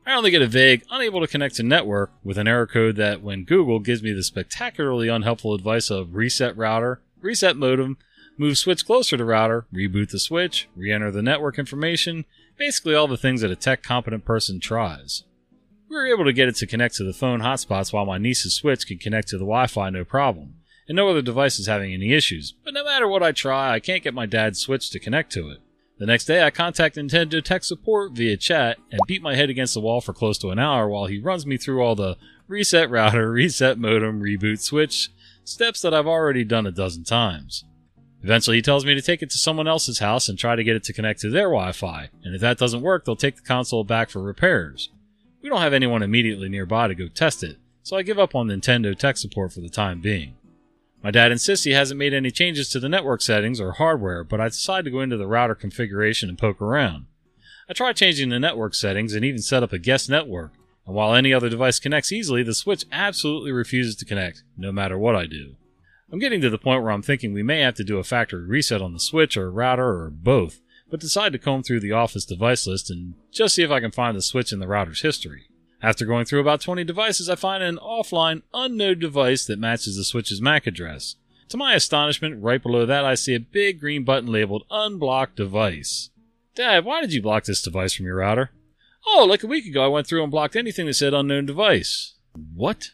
I 0.05 0.13
only 0.13 0.29
get 0.29 0.43
a 0.43 0.47
vague, 0.47 0.83
unable 0.91 1.21
to 1.21 1.27
connect 1.27 1.55
to 1.55 1.63
network, 1.63 2.11
with 2.23 2.37
an 2.37 2.47
error 2.47 2.67
code 2.67 2.95
that, 2.97 3.23
when 3.23 3.43
Google 3.43 3.79
gives 3.79 4.03
me 4.03 4.11
the 4.11 4.23
spectacularly 4.23 5.07
unhelpful 5.07 5.55
advice 5.55 5.89
of 5.89 6.13
reset 6.13 6.55
router, 6.55 7.01
reset 7.21 7.57
modem, 7.57 7.97
move 8.37 8.57
switch 8.57 8.85
closer 8.85 9.17
to 9.17 9.25
router, 9.25 9.65
reboot 9.73 10.09
the 10.09 10.19
switch, 10.19 10.67
re 10.75 10.91
enter 10.91 11.11
the 11.11 11.21
network 11.21 11.57
information, 11.57 12.25
basically 12.57 12.95
all 12.95 13.07
the 13.07 13.17
things 13.17 13.41
that 13.41 13.51
a 13.51 13.55
tech 13.55 13.83
competent 13.83 14.25
person 14.25 14.59
tries. 14.59 15.23
We 15.89 15.95
were 15.95 16.07
able 16.07 16.25
to 16.25 16.33
get 16.33 16.47
it 16.47 16.55
to 16.57 16.67
connect 16.67 16.95
to 16.95 17.03
the 17.03 17.13
phone 17.13 17.41
hotspots 17.41 17.93
while 17.93 18.05
my 18.05 18.17
niece's 18.17 18.55
switch 18.55 18.87
can 18.87 18.97
connect 18.97 19.29
to 19.29 19.37
the 19.37 19.45
Wi 19.45 19.67
Fi 19.67 19.89
no 19.89 20.03
problem, 20.03 20.55
and 20.87 20.95
no 20.95 21.09
other 21.09 21.21
device 21.21 21.59
is 21.59 21.67
having 21.67 21.93
any 21.93 22.13
issues, 22.13 22.53
but 22.63 22.73
no 22.73 22.83
matter 22.83 23.07
what 23.07 23.23
I 23.23 23.31
try, 23.31 23.73
I 23.73 23.79
can't 23.79 24.03
get 24.03 24.13
my 24.13 24.25
dad's 24.25 24.59
switch 24.59 24.89
to 24.91 24.99
connect 24.99 25.31
to 25.33 25.49
it. 25.49 25.59
The 25.97 26.05
next 26.05 26.25
day, 26.25 26.43
I 26.43 26.49
contact 26.49 26.97
Nintendo 26.97 27.41
tech 27.41 27.63
support 27.63 28.11
via 28.11 28.35
chat 28.35 28.77
and 28.91 28.99
beat 29.07 29.21
my 29.21 29.35
head 29.35 29.49
against 29.49 29.75
the 29.75 29.79
wall 29.79 30.01
for 30.01 30.11
close 30.11 30.37
to 30.39 30.49
an 30.49 30.59
hour 30.59 30.89
while 30.89 31.05
he 31.05 31.21
runs 31.21 31.45
me 31.45 31.55
through 31.55 31.81
all 31.81 31.95
the 31.95 32.17
reset 32.49 32.89
router, 32.89 33.31
reset 33.31 33.79
modem, 33.79 34.21
reboot 34.21 34.59
switch 34.59 35.09
steps 35.45 35.81
that 35.81 35.93
I've 35.93 36.07
already 36.07 36.43
done 36.43 36.65
a 36.65 36.71
dozen 36.71 37.05
times. 37.05 37.63
Eventually, 38.25 38.55
he 38.57 38.63
tells 38.63 38.85
me 38.85 38.95
to 38.95 39.03
take 39.03 39.21
it 39.21 39.29
to 39.29 39.37
someone 39.37 39.67
else's 39.67 39.99
house 39.99 40.27
and 40.27 40.39
try 40.39 40.55
to 40.55 40.63
get 40.63 40.75
it 40.75 40.83
to 40.85 40.93
connect 40.93 41.21
to 41.21 41.29
their 41.29 41.43
Wi 41.43 41.71
Fi, 41.73 42.09
and 42.23 42.33
if 42.33 42.41
that 42.41 42.57
doesn't 42.57 42.81
work, 42.81 43.05
they'll 43.05 43.15
take 43.15 43.35
the 43.35 43.43
console 43.43 43.83
back 43.83 44.09
for 44.09 44.19
repairs. 44.19 44.89
We 45.43 45.49
don't 45.49 45.61
have 45.61 45.73
anyone 45.73 46.01
immediately 46.01 46.49
nearby 46.49 46.87
to 46.87 46.95
go 46.95 47.07
test 47.07 47.43
it, 47.43 47.57
so 47.83 47.95
I 47.95 48.01
give 48.01 48.17
up 48.17 48.33
on 48.33 48.47
Nintendo 48.47 48.97
tech 48.97 49.17
support 49.17 49.53
for 49.53 49.61
the 49.61 49.69
time 49.69 50.01
being. 50.01 50.33
My 51.03 51.11
dad 51.11 51.31
insists 51.31 51.65
he 51.65 51.73
hasn't 51.73 51.99
made 51.99 52.15
any 52.15 52.31
changes 52.31 52.67
to 52.69 52.79
the 52.79 52.89
network 52.89 53.21
settings 53.21 53.61
or 53.61 53.73
hardware, 53.73 54.23
but 54.23 54.41
I 54.41 54.45
decide 54.45 54.85
to 54.85 54.91
go 54.91 55.01
into 55.01 55.17
the 55.17 55.27
router 55.27 55.53
configuration 55.53 56.27
and 56.27 56.35
poke 56.35 56.63
around. 56.63 57.05
I 57.69 57.73
try 57.73 57.93
changing 57.93 58.29
the 58.29 58.39
network 58.39 58.73
settings 58.73 59.13
and 59.13 59.23
even 59.23 59.43
set 59.43 59.61
up 59.61 59.71
a 59.71 59.77
guest 59.77 60.09
network, 60.09 60.53
and 60.87 60.95
while 60.95 61.13
any 61.13 61.31
other 61.31 61.47
device 61.47 61.79
connects 61.79 62.11
easily, 62.11 62.41
the 62.41 62.55
switch 62.55 62.85
absolutely 62.91 63.51
refuses 63.51 63.95
to 63.97 64.05
connect, 64.05 64.41
no 64.57 64.71
matter 64.71 64.97
what 64.97 65.15
I 65.15 65.27
do. 65.27 65.57
I'm 66.15 66.19
getting 66.19 66.39
to 66.39 66.49
the 66.49 66.57
point 66.57 66.81
where 66.81 66.93
I'm 66.93 67.01
thinking 67.01 67.33
we 67.33 67.43
may 67.43 67.59
have 67.59 67.75
to 67.75 67.83
do 67.83 67.97
a 67.97 68.03
factory 68.05 68.45
reset 68.45 68.81
on 68.81 68.93
the 68.93 69.01
switch 69.01 69.35
or 69.35 69.51
router 69.51 69.85
or 69.85 70.09
both, 70.09 70.61
but 70.89 71.01
decide 71.01 71.33
to 71.33 71.37
comb 71.37 71.61
through 71.61 71.81
the 71.81 71.91
office 71.91 72.23
device 72.23 72.65
list 72.65 72.89
and 72.89 73.15
just 73.33 73.53
see 73.53 73.63
if 73.63 73.69
I 73.69 73.81
can 73.81 73.91
find 73.91 74.15
the 74.15 74.21
switch 74.21 74.53
in 74.53 74.59
the 74.59 74.67
router's 74.67 75.01
history. 75.01 75.49
After 75.81 76.05
going 76.05 76.23
through 76.23 76.39
about 76.39 76.61
20 76.61 76.85
devices, 76.85 77.29
I 77.29 77.35
find 77.35 77.61
an 77.61 77.75
offline, 77.79 78.43
unknown 78.53 78.99
device 78.99 79.45
that 79.47 79.59
matches 79.59 79.97
the 79.97 80.05
Switch's 80.05 80.39
MAC 80.39 80.65
address. 80.67 81.17
To 81.49 81.57
my 81.57 81.73
astonishment, 81.73 82.41
right 82.41 82.63
below 82.63 82.85
that, 82.85 83.03
I 83.03 83.15
see 83.15 83.35
a 83.35 83.39
big 83.41 83.81
green 83.81 84.05
button 84.05 84.31
labeled 84.31 84.63
Unblock 84.71 85.35
Device. 85.35 86.11
Dad, 86.55 86.85
why 86.85 87.01
did 87.01 87.11
you 87.11 87.21
block 87.21 87.43
this 87.43 87.61
device 87.61 87.93
from 87.93 88.05
your 88.05 88.15
router? 88.15 88.51
Oh, 89.05 89.25
like 89.29 89.43
a 89.43 89.47
week 89.47 89.65
ago, 89.65 89.83
I 89.83 89.89
went 89.89 90.07
through 90.07 90.23
and 90.23 90.31
blocked 90.31 90.55
anything 90.55 90.85
that 90.85 90.93
said 90.93 91.13
unknown 91.13 91.45
device. 91.45 92.15
What? 92.53 92.91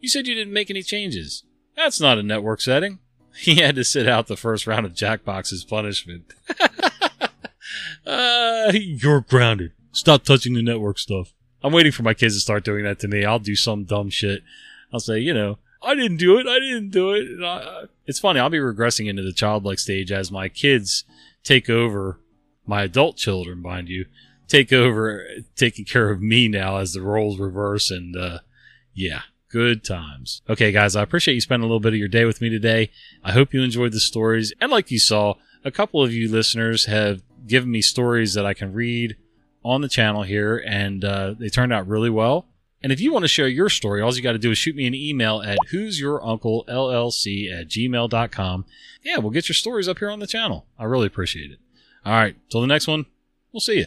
You 0.00 0.08
said 0.08 0.26
you 0.26 0.34
didn't 0.34 0.52
make 0.52 0.68
any 0.68 0.82
changes. 0.82 1.44
That's 1.82 2.00
not 2.00 2.18
a 2.18 2.22
network 2.22 2.60
setting. 2.60 2.98
He 3.32 3.54
had 3.54 3.76
to 3.76 3.84
sit 3.84 4.08
out 4.08 4.26
the 4.26 4.36
first 4.36 4.66
round 4.66 4.84
of 4.84 4.92
Jackbox's 4.92 5.64
punishment. 5.64 6.34
uh, 8.06 8.72
you're 8.74 9.20
grounded. 9.22 9.72
Stop 9.92 10.24
touching 10.24 10.52
the 10.52 10.62
network 10.62 10.98
stuff. 10.98 11.32
I'm 11.62 11.72
waiting 11.72 11.92
for 11.92 12.02
my 12.02 12.12
kids 12.12 12.34
to 12.34 12.40
start 12.40 12.64
doing 12.64 12.84
that 12.84 12.98
to 12.98 13.08
me. 13.08 13.24
I'll 13.24 13.38
do 13.38 13.56
some 13.56 13.84
dumb 13.84 14.10
shit. 14.10 14.42
I'll 14.92 15.00
say, 15.00 15.20
you 15.20 15.32
know, 15.32 15.58
I 15.80 15.94
didn't 15.94 16.18
do 16.18 16.38
it. 16.38 16.46
I 16.46 16.58
didn't 16.58 16.90
do 16.90 17.12
it. 17.12 17.42
I, 17.42 17.84
it's 18.04 18.18
funny. 18.18 18.40
I'll 18.40 18.50
be 18.50 18.58
regressing 18.58 19.08
into 19.08 19.22
the 19.22 19.32
childlike 19.32 19.78
stage 19.78 20.12
as 20.12 20.30
my 20.30 20.48
kids 20.48 21.04
take 21.44 21.70
over 21.70 22.18
my 22.66 22.82
adult 22.82 23.16
children, 23.16 23.62
mind 23.62 23.88
you, 23.88 24.06
take 24.48 24.72
over 24.72 25.24
taking 25.54 25.84
care 25.84 26.10
of 26.10 26.20
me 26.20 26.48
now 26.48 26.76
as 26.78 26.92
the 26.92 27.00
roles 27.00 27.38
reverse. 27.38 27.90
And, 27.90 28.16
uh, 28.16 28.40
yeah, 28.92 29.22
good 29.50 29.84
times. 29.84 30.42
Okay, 30.48 30.72
guys, 30.72 30.96
I 30.96 31.02
appreciate 31.02 31.34
you 31.34 31.40
spending 31.40 31.64
a 31.64 31.66
little 31.66 31.80
bit 31.80 31.92
of 31.92 31.98
your 31.98 32.08
day 32.08 32.24
with 32.24 32.40
me 32.40 32.48
today. 32.48 32.90
I 33.22 33.32
hope 33.32 33.52
you 33.52 33.62
enjoyed 33.62 33.92
the 33.92 34.00
stories. 34.00 34.52
And 34.60 34.70
like 34.70 34.90
you 34.90 34.98
saw, 34.98 35.34
a 35.64 35.70
couple 35.70 36.02
of 36.02 36.12
you 36.12 36.30
listeners 36.30 36.86
have 36.86 37.22
given 37.46 37.70
me 37.70 37.82
stories 37.82 38.34
that 38.34 38.46
I 38.46 38.54
can 38.54 38.72
read 38.72 39.16
on 39.62 39.82
the 39.82 39.88
channel 39.88 40.22
here, 40.22 40.56
and 40.66 41.04
uh, 41.04 41.34
they 41.38 41.48
turned 41.48 41.72
out 41.72 41.86
really 41.86 42.10
well. 42.10 42.46
And 42.82 42.92
if 42.92 43.00
you 43.00 43.12
want 43.12 43.24
to 43.24 43.28
share 43.28 43.48
your 43.48 43.68
story, 43.68 44.00
all 44.00 44.14
you 44.14 44.22
got 44.22 44.32
to 44.32 44.38
do 44.38 44.50
is 44.50 44.58
shoot 44.58 44.74
me 44.74 44.86
an 44.86 44.94
email 44.94 45.42
at 45.42 45.58
who's 45.70 46.00
your 46.00 46.24
uncle 46.24 46.64
llc 46.66 47.52
at 47.52 47.68
gmail.com. 47.68 48.64
Yeah, 49.02 49.18
we'll 49.18 49.32
get 49.32 49.50
your 49.50 49.54
stories 49.54 49.86
up 49.86 49.98
here 49.98 50.10
on 50.10 50.20
the 50.20 50.26
channel. 50.26 50.66
I 50.78 50.84
really 50.84 51.06
appreciate 51.06 51.50
it. 51.50 51.58
All 52.06 52.14
right, 52.14 52.36
till 52.48 52.62
the 52.62 52.66
next 52.66 52.86
one, 52.86 53.04
we'll 53.52 53.60
see 53.60 53.78
you. 53.80 53.86